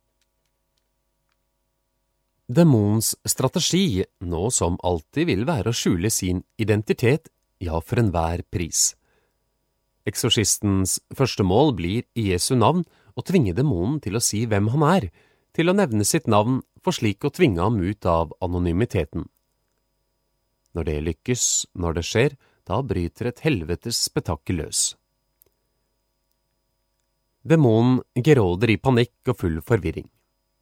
[2.50, 7.30] Demonens strategi, nå som alltid, vil være å skjule sin identitet,
[7.62, 8.96] ja, for enhver pris.
[10.10, 12.82] Eksorsistens første mål blir i Jesu navn
[13.14, 15.12] å tvinge demonen til å si hvem han er,
[15.54, 19.27] til å nevne sitt navn for slik å tvinge ham ut av anonymiteten.
[20.75, 22.38] Når det lykkes, når det skjer,
[22.69, 24.84] da bryter et helvetes spetakkel løs.
[27.49, 30.09] Demonen geråder i panikk og full forvirring.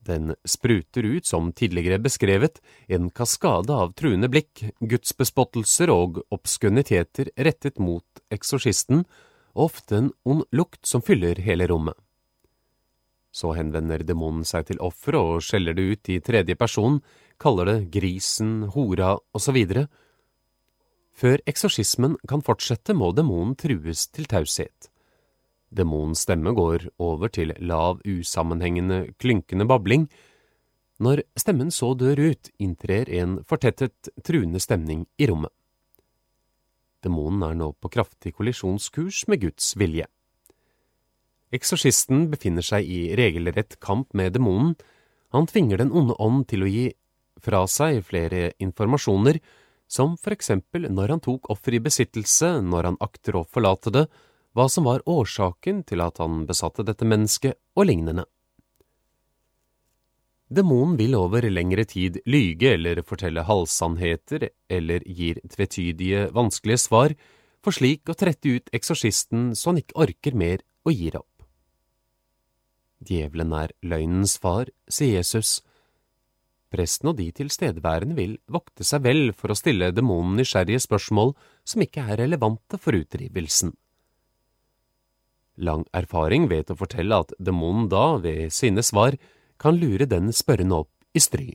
[0.07, 7.82] Den spruter ut, som tidligere beskrevet, en kaskade av truende blikk, gudsbespottelser og obskøniteter rettet
[7.84, 9.03] mot eksorsisten,
[9.57, 11.97] og ofte en ond lukt som fyller hele rommet.
[13.32, 17.02] Så henvender demonen seg til offeret og skjeller det ut i tredje person,
[17.38, 19.58] kaller det grisen, hora osv.
[21.18, 24.90] Før eksorsismen kan fortsette, må demonen trues til taushet.
[25.74, 30.08] Demonens stemme går over til lav, usammenhengende, klynkende babling.
[31.04, 35.52] Når stemmen så dør ut, inntrer en fortettet, truende stemning i rommet.
[37.04, 40.08] Demonen er nå på kraftig kollisjonskurs med Guds vilje.
[41.56, 44.76] Eksorsisten befinner seg i regelrett kamp med demonen.
[45.32, 46.88] Han tvinger den onde ånd til å gi
[47.39, 49.39] fra seg flere informasjoner,
[49.88, 54.08] som for eksempel når han tok offer i besittelse, når han akter å forlate det,
[54.58, 58.26] hva som var årsaken til at han besatte dette mennesket, og lignende.
[60.48, 67.16] Demonen vil over lengre tid lyge eller fortelle halvsannheter eller gir tvetydige, vanskelige svar,
[67.64, 71.37] for slik å trette ut eksorsisten så han ikke orker mer og gir opp.
[73.04, 75.60] Djevelen er løgnens far, sier Jesus.
[76.74, 81.84] Presten og de tilstedeværende vil vokte seg vel for å stille demonen nysgjerrige spørsmål som
[81.86, 83.72] ikke er relevante for utdrivelsen.
[85.58, 89.16] Lang erfaring vet å fortelle at demonen da, ved sine svar,
[89.58, 91.50] kan lure den spørrende opp i stry.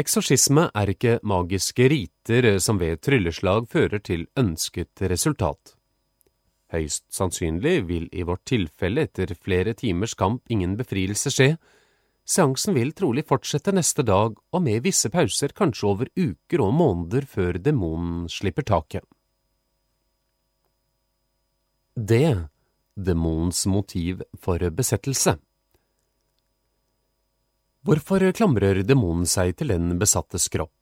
[0.00, 5.76] Eksorsisme er ikke magiske riter som ved trylleslag fører til ønsket resultat.
[6.72, 11.54] Høyst sannsynlig vil i vårt tilfelle etter flere timers kamp ingen befrielse skje.
[12.24, 17.28] Seansen vil trolig fortsette neste dag, og med visse pauser kanskje over uker og måneder
[17.28, 19.04] før demonen slipper taket
[21.94, 22.48] det
[22.94, 25.36] demonens motiv for besettelse.
[27.84, 30.72] Hvorfor klamrer demonen seg til den besattes kropp?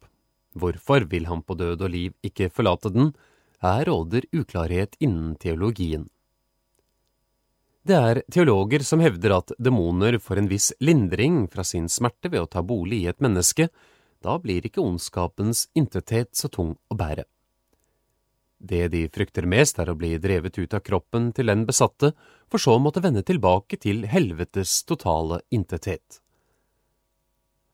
[0.55, 3.13] Hvorfor vil han på død og liv ikke forlate den?
[3.63, 6.09] Her råder uklarhet innen teologien.
[7.83, 12.45] Det er teologer som hevder at demoner får en viss lindring fra sin smerte ved
[12.45, 13.69] å ta bolig i et menneske,
[14.23, 17.27] da blir ikke ondskapens intethet så tung å bære.
[18.63, 22.13] Det de frykter mest, er å bli drevet ut av kroppen til den besatte,
[22.47, 26.22] for så å måtte vende tilbake til helvetes totale intethet.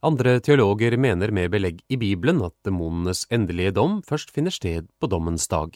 [0.02, 5.10] Andre teologer mener med belegg i Bibelen at demonenes endelige dom først finner sted på
[5.10, 5.72] dommens dag.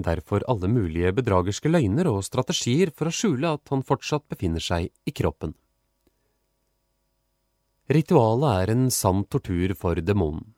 [0.00, 4.88] Derfor alle mulige bedragerske løgner og strategier for å skjule at han fortsatt befinner seg
[5.04, 5.52] i kroppen.
[7.90, 10.54] Ritualet er en sann tortur for demonen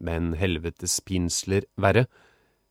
[0.00, 2.06] men helvetes pinsler verre.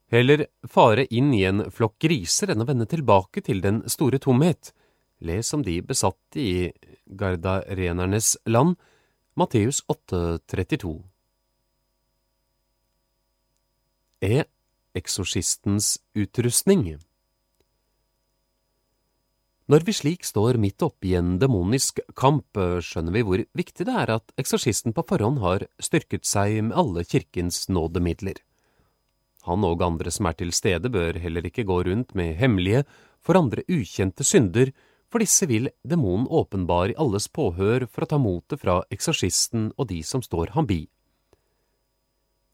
[0.09, 4.73] Heller fare inn i en flokk griser enn å vende tilbake til den store tomhet.
[5.19, 6.71] Les om de besatte i
[7.19, 8.77] gardarenernes land,
[9.35, 10.93] Matteus 8,32.
[14.23, 14.43] E.
[14.95, 16.97] eksorsistens utrustning?
[19.69, 23.95] Når vi slik står midt oppe i en demonisk kamp, skjønner vi hvor viktig det
[24.01, 28.39] er at eksorsisten på forhånd har styrket seg med alle kirkens nådemidler.
[29.45, 32.85] Han og andre som er til stede, bør heller ikke gå rundt med hemmelige,
[33.21, 34.71] for andre ukjente synder,
[35.09, 39.89] for disse vil demonen åpenbar i alles påhør for å ta motet fra eksorsisten og
[39.89, 40.83] de som står ham bi.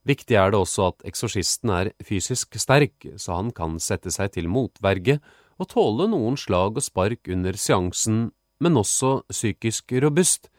[0.06, 4.48] Viktig er det også at eksorsisten er fysisk sterk, så han kan sette seg til
[4.52, 5.18] motverge
[5.58, 8.30] og tåle noen slag og spark under seansen,
[8.62, 10.52] men også psykisk robust.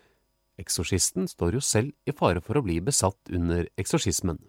[0.59, 4.41] Eksorsisten står jo selv i fare for å bli besatt under eksorsismen.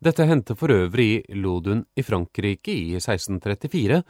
[0.00, 4.00] Dette hendte for øvrig i Lodun i Frankrike i 1634,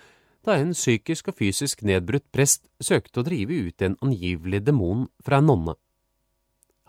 [0.47, 5.41] da en psykisk og fysisk nedbrutt prest søkte å drive ut en angivelig demon fra
[5.41, 5.75] en nonne.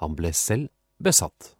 [0.01, 0.71] Han ble selv
[1.01, 1.55] besatt.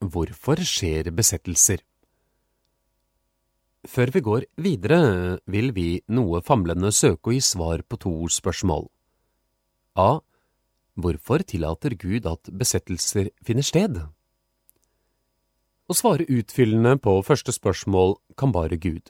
[0.00, 1.82] Hvorfor skjer besettelser?
[3.88, 5.00] Før vi går videre,
[5.48, 8.90] vil vi noe famlende søke å gi svar på to spørsmål.
[9.96, 10.20] A.
[11.00, 14.02] Hvorfor tillater Gud at besettelser finner sted?
[15.90, 19.08] Å svare utfyllende på første spørsmål kan bare Gud.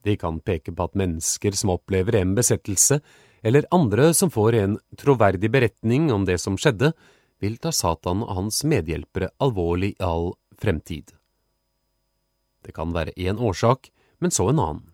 [0.00, 3.02] De kan peke på at mennesker som opplever en besettelse,
[3.44, 6.94] eller andre som får en troverdig beretning om det som skjedde,
[7.44, 11.12] vil ta Satan og hans medhjelpere alvorlig i all fremtid.
[12.64, 14.86] Det kan være én årsak, men så en annen.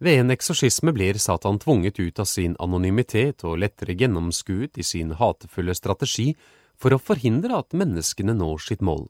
[0.00, 5.12] Ved en eksorsisme blir Satan tvunget ut av sin anonymitet og lettere gjennomskuet i sin
[5.20, 6.30] hatefulle strategi
[6.80, 9.04] for å forhindre at menneskene når sitt mål.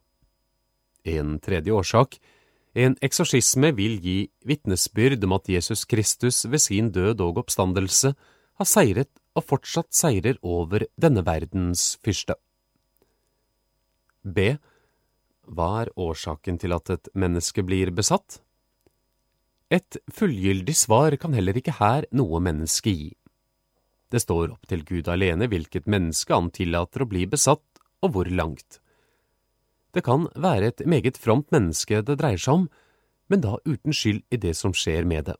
[1.06, 2.18] En tredje årsak,
[2.76, 8.10] En eksorsisme vil gi vitnesbyrd om at Jesus Kristus ved sin død og oppstandelse
[8.60, 12.36] har seiret og fortsatt seirer over denne verdens fyrste.
[14.20, 14.58] B.
[15.48, 18.42] Hva er årsaken til at et menneske blir besatt?
[19.72, 23.12] Et fullgyldig svar kan heller ikke her noe menneske gi.
[24.12, 27.64] Det står opp til Gud alene hvilket menneske han tillater å bli besatt,
[28.04, 28.82] og hvor langt.
[29.96, 32.64] Det kan være et meget fromt menneske det dreier seg om,
[33.32, 35.36] men da uten skyld i det som skjer med det.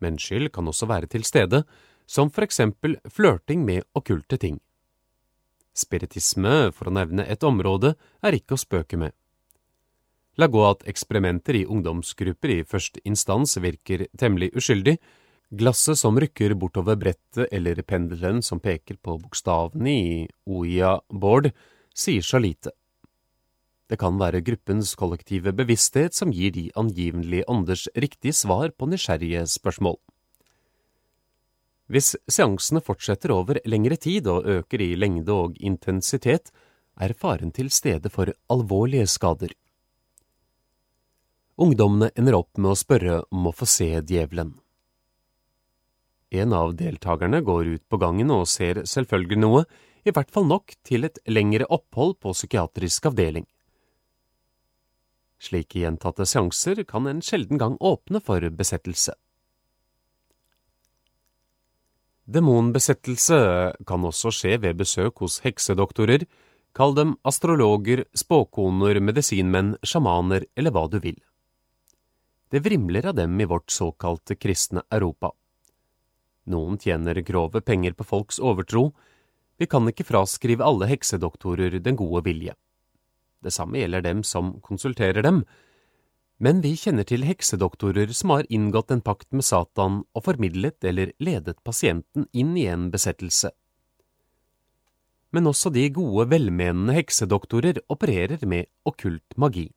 [0.00, 1.62] Men skyld kan også være til stede,
[2.08, 4.56] som for eksempel flørting med okkulte ting.
[5.76, 7.94] Spiritisme, for å nevne et område,
[8.24, 9.12] er ikke å spøke med.
[10.40, 14.96] La gå at eksperimenter i ungdomsgrupper i første instans virker temmelig uskyldig,
[15.52, 21.52] glasset som rykker bortover brettet eller pendelen som peker på bokstavene i Oia Board,
[21.92, 22.72] sier så lite.
[23.92, 29.42] Det kan være gruppens kollektive bevissthet som gir de angivelig ånders riktige svar på nysgjerrige
[29.52, 29.98] spørsmål.
[31.92, 36.48] Hvis seansene fortsetter over lengre tid og øker i lengde og intensitet,
[36.96, 39.52] er faren til stede for alvorlige skader.
[41.60, 44.56] Ungdommene ender opp med å spørre om å få se djevelen.
[46.32, 49.66] En av deltakerne går ut på gangen og ser selvfølgelig noe,
[50.08, 53.51] i hvert fall nok til et lengre opphold på psykiatrisk avdeling.
[55.42, 59.16] Slike gjentatte seanser kan en sjelden gang åpne for besettelse.
[62.30, 63.38] Demonbesettelse
[63.86, 66.22] kan også skje ved besøk hos heksedoktorer,
[66.72, 71.18] kall dem astrologer, spåkoner, medisinmenn, sjamaner eller hva du vil.
[72.52, 75.32] Det vrimler av dem i vårt såkalte kristne Europa.
[76.52, 78.92] Noen tjener grove penger på folks overtro,
[79.58, 82.54] vi kan ikke fraskrive alle heksedoktorer den gode vilje.
[83.42, 85.42] Det samme gjelder dem som konsulterer dem,
[86.42, 91.12] men vi kjenner til heksedoktorer som har inngått en pakt med Satan og formidlet eller
[91.22, 93.52] ledet pasienten inn i en besettelse.
[95.32, 99.68] Men også de gode, velmenende heksedoktorer opererer med okkult magi.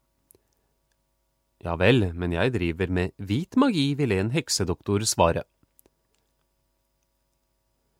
[1.63, 5.45] Ja vel, men jeg driver med hvit magi, ville en heksedoktor svare.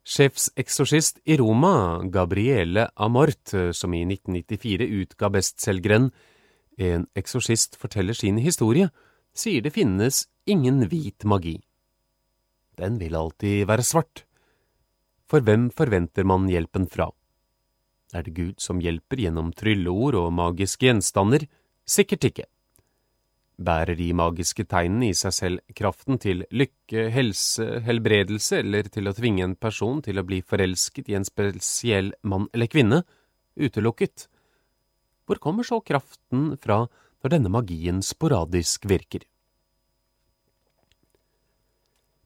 [0.06, 6.12] Sjefseksorsist i Roma, Gabriele Amort, som i 1994 utga bestselgeren
[6.78, 8.92] en eksorsist forteller sin historie,
[9.34, 11.58] sier det finnes ingen hvit magi.
[12.78, 14.26] Den vil alltid være svart.
[15.26, 17.10] For hvem forventer man hjelpen fra?
[18.14, 21.48] Er det Gud som hjelper gjennom trylleord og magiske gjenstander?
[21.82, 22.46] Sikkert ikke.
[23.56, 29.14] Bærer de magiske tegnene i seg selv kraften til lykke, helse, helbredelse eller til å
[29.16, 33.06] tvinge en person til å bli forelsket i en spesiell mann eller kvinne?
[33.56, 34.28] Utelukket.
[35.26, 36.84] Hvor kommer så kraften fra
[37.24, 39.24] når denne magien sporadisk virker?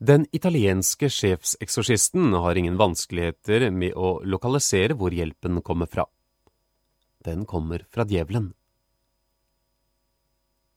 [0.00, 6.06] Den italienske sjefseksorsisten har ingen vanskeligheter med å lokalisere hvor hjelpen kommer fra.
[7.20, 8.54] Den kommer fra djevelen.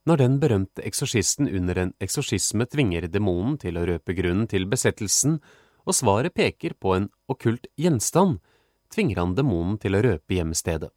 [0.03, 5.37] Når den berømte eksorsisten under en eksorsisme tvinger demonen til å røpe grunnen til besettelsen,
[5.87, 8.41] og svaret peker på en okkult gjenstand,
[8.91, 10.91] tvinger han demonen til å røpe hjemstedet.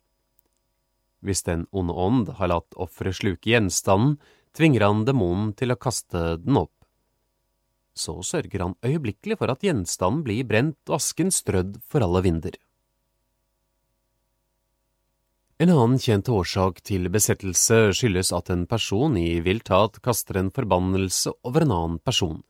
[1.23, 4.19] Hvis den onde ånd har latt offeret sluke gjenstanden,
[4.57, 6.75] tvinger han demonen til å kaste den opp.
[7.97, 12.59] Så sørger han øyeblikkelig for at gjenstanden blir brent og asken strødd for alle vinder.
[15.57, 20.51] En annen kjent årsak til besettelse skyldes at en person i vilt hat kaster en
[20.53, 22.43] forbannelse over en annen person.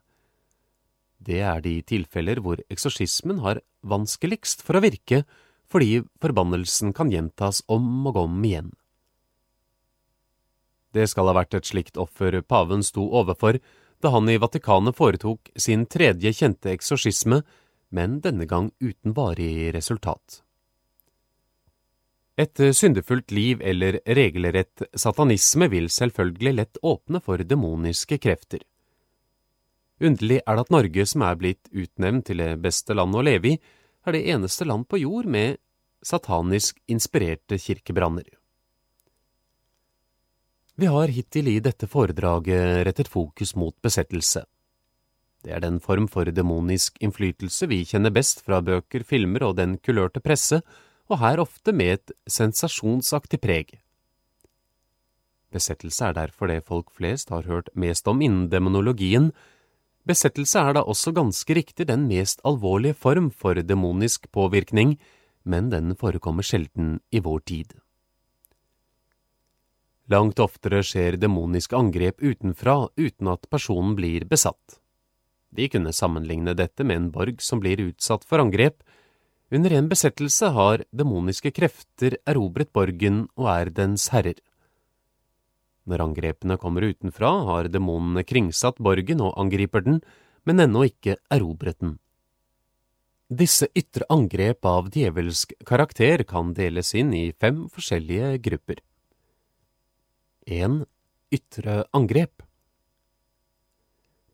[1.23, 5.21] Det er de tilfeller hvor eksorsismen har vanskeligst for å virke
[5.71, 8.73] fordi forbannelsen kan gjentas om og om igjen.
[10.91, 13.61] Det skal ha vært et slikt offer paven sto overfor
[14.03, 17.45] da han i Vatikanet foretok sin tredje kjente eksorsisme,
[17.95, 20.43] men denne gang uten varig resultat.
[22.37, 28.61] Et syndefullt liv eller regelrett satanisme vil selvfølgelig lett åpne for demoniske krefter.
[30.05, 33.55] Underlig er det at Norge, som er blitt utnevnt til det beste landet å leve
[33.55, 33.61] i,
[34.05, 35.57] er det eneste land på jord med
[36.05, 38.29] satanisk inspirerte kirkebranner.
[40.77, 44.45] Vi har hittil i dette foredraget rettet fokus mot besettelse.
[45.41, 49.79] Det er den form for demonisk innflytelse vi kjenner best fra bøker, filmer og den
[49.81, 50.61] kulørte presse,
[51.09, 53.77] og her ofte med et sensasjonsaktig preg.
[55.55, 59.31] Besettelse er derfor det folk flest har hørt mest om innen demonologien,
[60.07, 64.95] Besettelse er da også ganske riktig den mest alvorlige form for demonisk påvirkning,
[65.43, 67.75] men den forekommer sjelden i vår tid.
[70.07, 74.79] Langt oftere skjer demoniske angrep utenfra uten at personen blir besatt.
[75.51, 78.85] Vi kunne sammenligne dette med en borg som blir utsatt for angrep.
[79.55, 84.41] Under en besettelse har demoniske krefter erobret borgen og er dens herrer.
[85.87, 90.01] Når angrepene kommer utenfra, har demonene kringsatt borgen og angriper den,
[90.43, 91.95] men ennå ikke erobret den.
[93.31, 98.83] Disse ytre angrep av djevelsk karakter kan deles inn i fem forskjellige grupper.
[100.47, 100.83] 1.
[101.35, 102.43] Ytre angrep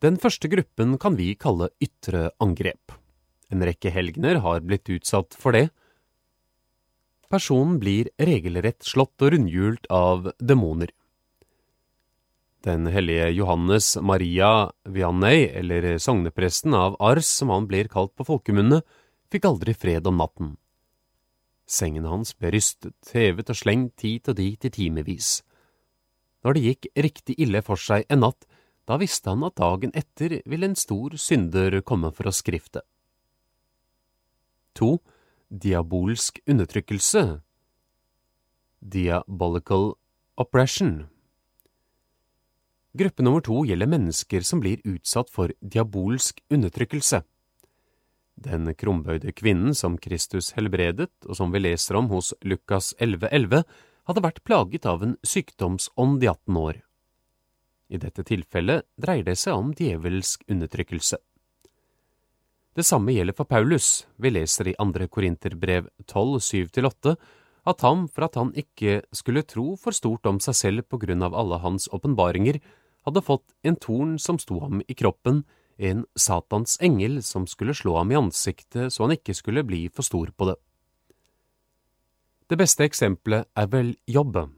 [0.01, 3.02] Den første gruppen kan vi kalle ytre angrep.
[3.53, 5.67] En rekke helgener har blitt utsatt for det.
[7.29, 10.89] Personen blir regelrett slått og rundhjult av demoner.
[12.63, 18.79] Den hellige Johannes Maria Vianney, eller sognepresten av Ars som han blir kalt på folkemunne,
[19.33, 20.53] fikk aldri fred om natten.
[21.67, 25.41] Sengen hans ble rystet, hevet og slengt hit og dit i timevis.
[26.43, 28.47] Når det gikk riktig ille for seg en natt,
[28.87, 32.83] da visste han at dagen etter ville en stor synder komme for å skrifte.
[34.79, 34.97] 2.
[35.49, 37.41] Diabolsk undertrykkelse
[38.81, 39.93] Diabolical
[40.35, 41.05] oppression
[42.93, 47.23] Gruppe nummer to gjelder mennesker som blir utsatt for diabolsk undertrykkelse.
[48.37, 53.63] Den krumbøyde kvinnen som Kristus helbredet, og som vi leser om hos Lukas 11,11, 11,
[54.09, 56.81] hadde vært plaget av en sykdomsånd i 18 år.
[57.93, 61.19] I dette tilfellet dreier det seg om djevelsk undertrykkelse.
[62.73, 67.11] Det samme gjelder for Paulus, vi leser i andre Korinterbrev 12, 7–8,
[67.69, 71.21] at han, for at han ikke skulle tro for stort om seg selv på grunn
[71.21, 72.57] av alle hans åpenbaringer,
[73.05, 75.43] hadde fått en torn som sto ham i kroppen,
[75.77, 80.05] en Satans engel som skulle slå ham i ansiktet så han ikke skulle bli for
[80.05, 80.57] stor på det.
[82.49, 84.51] Det beste eksempelet er vel jobben.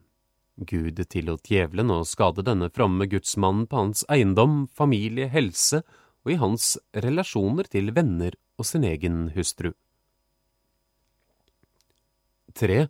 [0.55, 5.83] Gud tillot djevelen å skade denne fromme gudsmannen på hans eiendom, familie, helse
[6.25, 9.71] og i hans relasjoner til venner og sin egen hustru.
[12.55, 12.87] 3.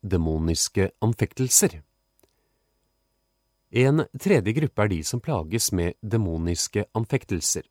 [0.00, 1.80] Demoniske anfektelser
[3.70, 7.66] En tredje gruppe er de som plages med demoniske anfektelser.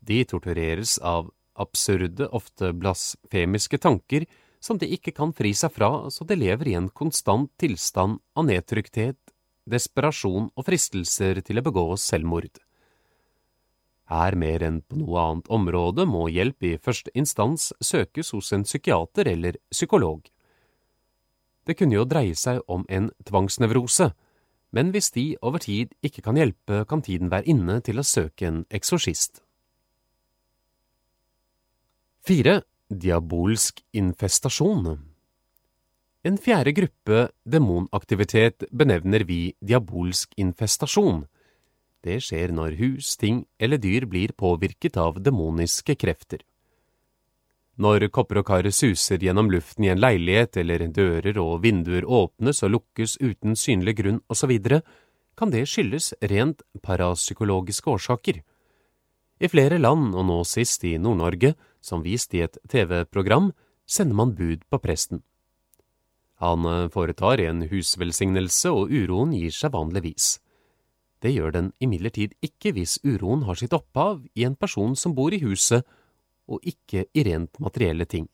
[0.00, 4.26] De tortureres av absurde, ofte blasfemiske tanker
[4.60, 8.48] som de ikke kan fri seg fra, så de lever i en konstant tilstand av
[8.48, 9.18] nedtrykthet,
[9.68, 12.56] desperasjon og fristelser til å begå selvmord.
[14.08, 18.64] Her mer enn på noe annet område må hjelp i første instans søkes hos en
[18.64, 20.22] psykiater eller psykolog.
[21.68, 24.08] Det kunne jo dreie seg om en tvangsnevrose,
[24.72, 28.48] men hvis de over tid ikke kan hjelpe, kan tiden være inne til å søke
[28.48, 29.42] en eksorsist.
[32.28, 32.58] 4.
[32.88, 34.88] Diabolsk infestasjon
[36.24, 41.26] En fjerde gruppe demonaktivitet benevner vi diabolsk infestasjon.
[42.08, 46.40] Det skjer når hus, ting eller dyr blir påvirket av demoniske krefter.
[47.78, 52.64] Når kopper og kar suser gjennom luften i en leilighet eller dører og vinduer åpnes
[52.64, 54.54] og lukkes uten synlig grunn osv.,
[55.38, 58.40] kan det skyldes rent parapsykologiske årsaker.
[59.38, 63.52] I flere land, og nå sist i Nord-Norge, som vist i et TV-program,
[63.86, 65.22] sender man bud på presten.
[66.42, 70.38] Han foretar en husvelsignelse, og uroen gir seg vanligvis.
[71.22, 75.34] Det gjør den imidlertid ikke hvis uroen har sitt opphav i en person som bor
[75.34, 75.82] i huset,
[76.48, 78.28] og ikke i rent materielle ting.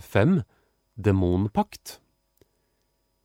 [0.00, 0.40] 5.
[0.96, 1.98] Demonpakt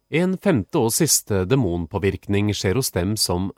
[0.10, 3.52] En femte og siste demonpåvirkning skjer hos dem som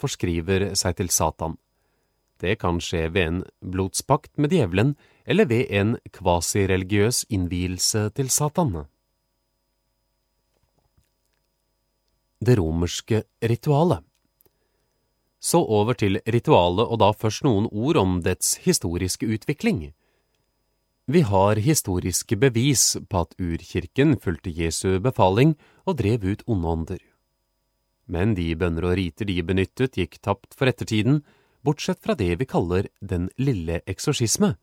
[0.00, 1.58] forskriver seg til Satan.
[2.42, 8.84] Det kan skje ved en blodspakt med djevelen eller ved en kvasireligiøs innvielse til Satan.
[12.44, 14.04] Det romerske ritualet
[15.40, 19.78] Så over til ritualet og da først noen ord om dets historiske utvikling.
[21.06, 25.54] Vi har historiske bevis på at urkirken fulgte Jesu befaling
[25.86, 27.00] og drev ut onde ånder.
[28.12, 31.22] Men de bønner og riter de benyttet, gikk tapt for ettertiden,
[31.64, 34.54] bortsett fra det vi kaller den lille eksorsisme.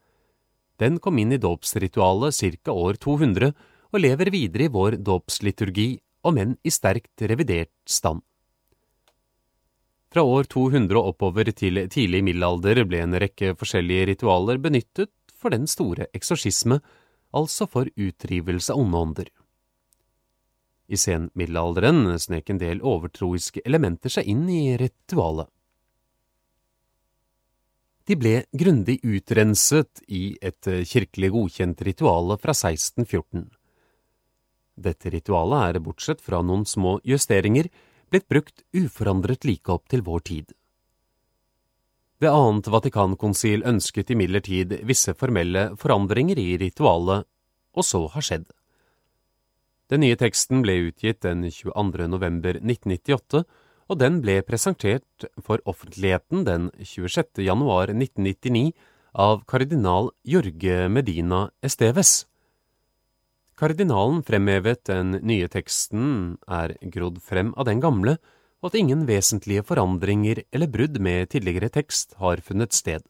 [0.77, 2.77] Den kom inn i dåpsritualet ca.
[2.77, 3.53] år 200
[3.91, 5.89] og lever videre i vår dåpsliturgi,
[6.27, 8.21] om enn i sterkt revidert stand.
[10.11, 15.55] Fra år 200 og oppover til tidlig middelalder ble en rekke forskjellige ritualer benyttet for
[15.55, 16.81] den store eksorsisme,
[17.31, 19.29] altså for utdrivelse av onde ånder.
[20.91, 25.47] I senmiddelalderen snek en del overtroiske elementer seg inn i ritualet.
[28.09, 33.45] De ble grundig utrenset i et kirkelig godkjent ritual fra 1614.
[34.81, 37.69] Dette ritualet er, bortsett fra noen små justeringer,
[38.11, 40.55] blitt brukt uforandret like opp til vår tid.
[42.21, 47.25] Det annet Vatikankonsil ønsket imidlertid visse formelle forandringer i ritualet,
[47.73, 48.45] og så har skjedd.
[49.89, 52.05] Den nye teksten ble utgitt den 22.
[52.11, 53.41] november 1998,
[53.91, 57.41] og den ble presentert for offentligheten den 26.
[57.43, 58.71] januar 1999
[59.11, 62.27] av kardinal Jorge Medina Esteves.
[63.61, 66.05] Kardinalen fremhevet den nye teksten
[66.49, 68.15] er grodd frem av den gamle,
[68.57, 73.05] og at ingen vesentlige forandringer eller brudd med tidligere tekst har funnet sted.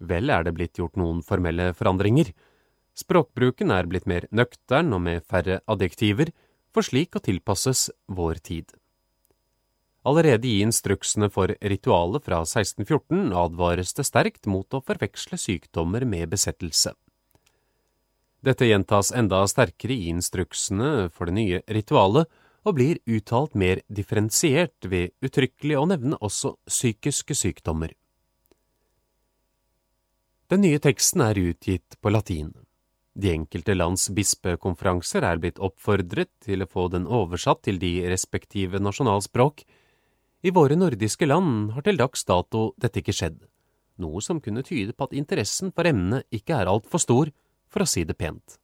[0.00, 2.30] Vel er det blitt gjort noen formelle forandringer.
[2.96, 6.32] Språkbruken er blitt mer nøktern og med færre adjektiver,
[6.72, 8.72] for slik å tilpasses vår tid.
[10.08, 16.32] Allerede i instruksene for ritualet fra 1614 advares det sterkt mot å forveksle sykdommer med
[16.32, 16.94] besettelse.
[18.40, 22.28] Dette gjentas enda sterkere i instruksene for det nye ritualet,
[22.64, 27.94] og blir uttalt mer differensiert ved uttrykkelig å nevne også psykiske sykdommer.
[30.50, 32.50] Den nye teksten er utgitt på latin.
[33.14, 38.80] De enkelte lands bispekonferanser er blitt oppfordret til å få den oversatt til de respektive
[38.82, 39.62] nasjonalspråk.
[40.42, 43.38] I våre nordiske land har til dags dato dette ikke skjedd,
[44.00, 47.32] noe som kunne tyde på at interessen for emnet ikke er altfor stor,
[47.70, 48.58] for å si det pent.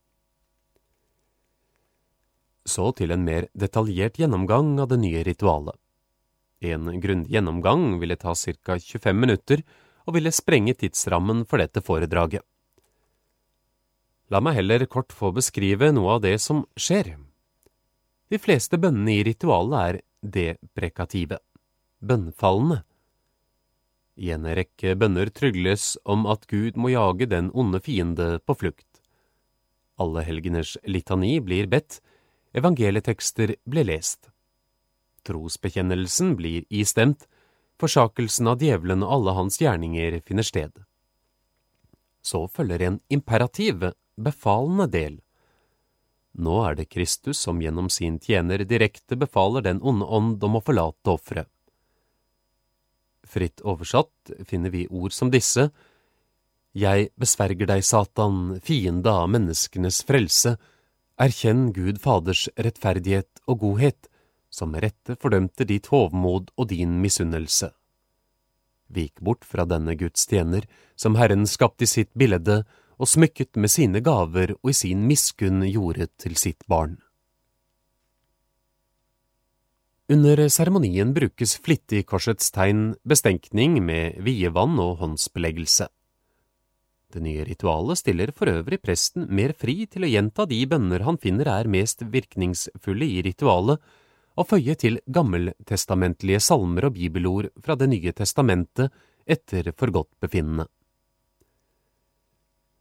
[2.67, 5.79] Så til en mer detaljert gjennomgang av det nye ritualet.
[6.67, 9.63] En grundig gjennomgang ville ta ca 25 minutter
[10.07, 12.43] og ville sprenge tidsrammen for dette foredraget.
[14.31, 17.15] La meg heller kort få beskrive noe av det som skjer.
[18.27, 20.01] De fleste bønnene i ritualet er
[20.37, 21.39] deprekative,
[22.03, 22.83] bønnfallende.
[24.17, 28.96] I en rekke bønner trygles om at Gud må jage den onde fiende på flukt.
[29.97, 32.01] Alle helgeners litani blir bedt,
[32.57, 34.29] evangelietekster ble lest.
[35.27, 37.27] Trosbekjennelsen blir istemt,
[37.81, 40.73] forsakelsen av djevelen og alle hans gjerninger finner sted.
[42.23, 45.19] Så følger en imperativ, befalende del.
[46.37, 50.65] Nå er det Kristus som gjennom sin tjener direkte befaler den onde ånd om å
[50.65, 51.49] forlate offeret.
[53.27, 55.71] Fritt oversatt finner vi ord som disse,
[56.77, 60.59] Jeg besverger deg, Satan, fiende av menneskenes frelse,
[61.17, 64.11] Erkjenn Gud Faders rettferdighet og godhet,
[64.53, 67.71] som med rette fordømte ditt hovmod og din misunnelse.
[68.93, 70.69] Vik bort fra denne Guds tjener,
[71.01, 72.61] som Herren skapte i sitt bilde
[73.01, 76.99] og smykket med sine gaver og i sin miskunn gjorde til sitt barn.
[80.13, 85.89] Under seremonien brukes flittig korsets tegn bestenkning med vievann og håndsbeleggelse.
[87.13, 91.19] Det nye ritualet stiller for øvrig presten mer fri til å gjenta de bønner han
[91.23, 93.79] finner er mest virkningsfulle i ritualet,
[94.37, 98.93] og føye til gammeltestamentlige salmer og bibelord fra Det nye testamentet
[99.27, 100.67] etter forgodtbefinnende.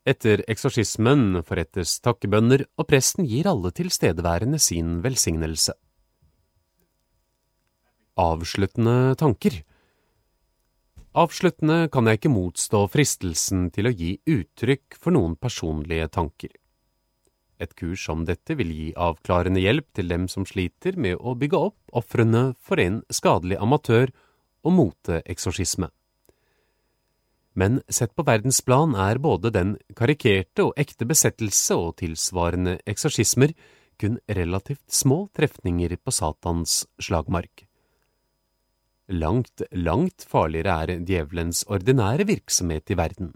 [0.06, 5.74] Etter eksorsismen forrettes takkebønner, og presten gir alle tilstedeværende sin velsignelse.
[8.22, 9.64] Avsluttende tanker
[11.16, 16.52] Avsluttende kan jeg ikke motstå fristelsen til å gi uttrykk for noen personlige tanker.
[17.56, 21.62] Et kurs som dette vil gi avklarende hjelp til dem som sliter med å bygge
[21.70, 24.12] opp ofrene for en skadelig amatør
[24.68, 25.88] og moteeksorsisme.
[27.56, 33.56] Men sett på verdensplan er både den karikerte og ekte besettelse og tilsvarende eksorsismer
[33.96, 37.64] kun relativt små trefninger på Satans slagmark.
[39.08, 43.34] Langt, langt farligere er djevelens ordinære virksomhet i verden.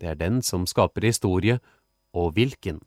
[0.00, 1.60] Det er den som skaper historie,
[2.12, 2.80] og hvilken.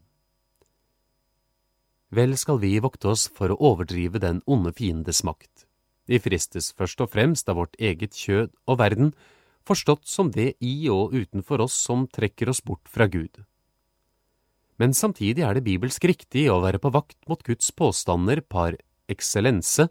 [2.11, 5.63] Vel skal vi vokte oss for å overdrive den onde fiendes makt.
[6.11, 9.13] De fristes først og fremst av vårt eget kjød og verden,
[9.63, 13.45] forstått som det i og utenfor oss som trekker oss bort fra Gud.
[14.76, 18.76] Men samtidig er det bibelsk riktig å være på vakt mot Guds påstander par
[19.07, 19.88] excellence,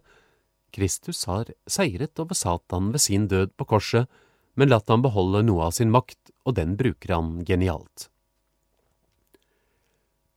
[0.73, 4.07] Kristus har seiret over Satan ved sin død på korset,
[4.55, 8.09] men latt han beholde noe av sin makt, og den bruker han genialt.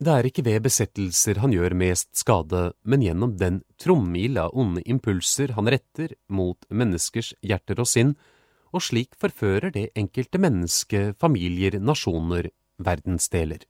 [0.04, 4.82] Det er ikke ved besettelser han gjør mest skade, men gjennom den trommil av onde
[4.90, 8.16] impulser han retter mot menneskers hjerter og sinn,
[8.74, 12.50] og slik forfører det enkelte menneske, familier, nasjoner,
[12.82, 13.62] verdensdeler.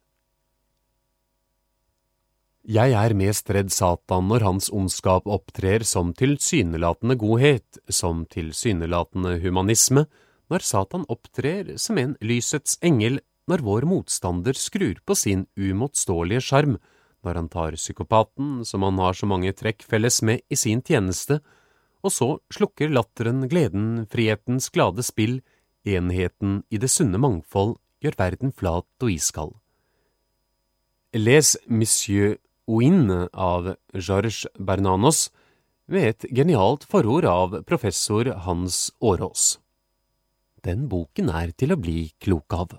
[2.65, 10.07] Jeg er mest redd Satan når hans ondskap opptrer som tilsynelatende godhet, som tilsynelatende humanisme,
[10.49, 16.79] når Satan opptrer som en lysets engel, når vår motstander skrur på sin uimotståelige sjarm,
[17.21, 21.43] når han tar psykopaten, som han har så mange trekk felles med, i sin tjeneste,
[22.01, 25.43] og så slukker latteren gleden, frihetens glade spill,
[25.85, 29.53] enheten i det sunne mangfold gjør verden flat og iskald.
[31.13, 35.29] Les Monsieur Ouin av Georges Bernanos
[35.87, 39.59] ved et genialt forord av professor Hans Aaraas.
[40.65, 42.73] Den boken er til å bli klok av.